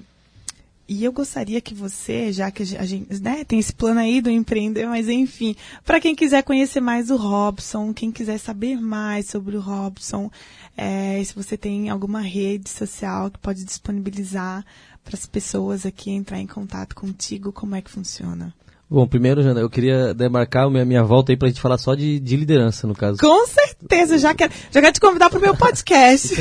[0.88, 4.30] e eu gostaria que você, já que a gente né, tem esse plano aí do
[4.30, 9.58] empreender, mas enfim, para quem quiser conhecer mais o Robson, quem quiser saber mais sobre
[9.58, 10.30] o Robson,
[10.78, 14.64] é, se você tem alguma rede social que pode disponibilizar
[15.04, 18.54] para as pessoas aqui entrar em contato contigo, como é que funciona?
[18.88, 21.96] Bom, primeiro, Jana, eu queria demarcar a minha, minha volta aí pra gente falar só
[21.96, 23.18] de, de liderança, no caso.
[23.18, 26.36] Com certeza, já quero, já quero te convidar para o meu podcast.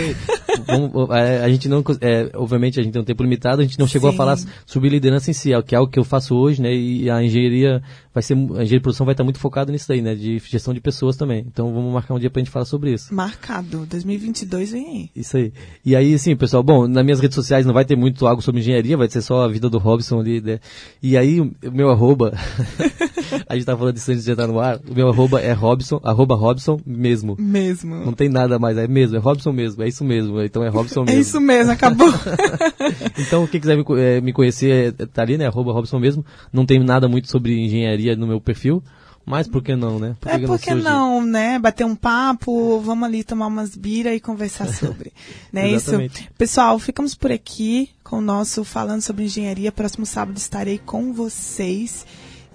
[0.66, 3.78] Vamos, é, a gente não, é, obviamente a gente tem um tempo limitado, a gente
[3.78, 4.14] não chegou Sim.
[4.14, 6.74] a falar sobre liderança em si, que é algo que eu faço hoje, né?
[6.74, 7.82] E a engenharia
[8.12, 10.14] vai ser, a engenharia de produção vai estar muito focada nisso daí, né?
[10.14, 11.44] De gestão de pessoas também.
[11.46, 13.14] Então vamos marcar um dia pra gente falar sobre isso.
[13.14, 15.10] Marcado, 2022 vem aí.
[15.14, 15.52] Isso aí.
[15.84, 18.60] E aí, assim, pessoal, bom, nas minhas redes sociais não vai ter muito algo sobre
[18.60, 20.60] engenharia, vai ser só a vida do Robson ali, né?
[21.02, 22.32] E aí, o meu arroba,
[23.48, 26.00] a gente tá falando disso antes de entrar no ar, o meu arroba é Robson,
[26.02, 27.36] arroba Robson mesmo.
[27.38, 27.96] Mesmo.
[27.96, 31.02] Não tem nada mais, é mesmo, é Robson mesmo, é isso mesmo, então é Robson
[31.02, 31.20] É mesmo.
[31.20, 32.08] isso mesmo, acabou.
[33.18, 36.66] Então, quem quiser me, eh, me conhecer, é, tá ali, né, arroba Robson mesmo, não
[36.66, 38.82] tem nada muito sobre engenharia no meu perfil,
[39.24, 40.16] mas por que não, né?
[40.20, 40.84] Por É que porque surgir?
[40.84, 41.58] não, né?
[41.58, 45.12] Bater um papo, vamos ali tomar umas bira e conversar sobre.
[45.52, 45.90] né isso?
[45.90, 46.28] Exatamente.
[46.36, 49.72] Pessoal, ficamos por aqui com o nosso Falando sobre Engenharia.
[49.72, 52.04] Próximo sábado estarei com vocês.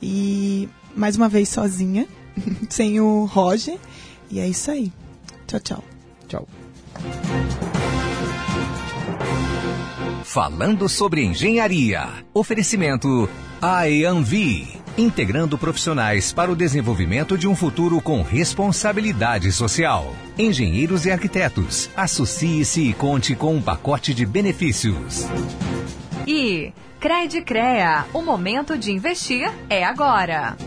[0.01, 2.05] E mais uma vez sozinha,
[2.69, 3.77] sem o Roger.
[4.29, 4.91] E é isso aí.
[5.47, 5.83] Tchau, tchau.
[6.27, 6.47] Tchau.
[10.23, 12.07] Falando sobre engenharia.
[12.33, 13.29] Oferecimento
[13.61, 14.79] IAMV.
[14.97, 20.13] Integrando profissionais para o desenvolvimento de um futuro com responsabilidade social.
[20.37, 21.89] Engenheiros e arquitetos.
[21.95, 25.25] Associe-se e conte com um pacote de benefícios.
[26.27, 30.57] E Cred Crea, o momento de investir é agora.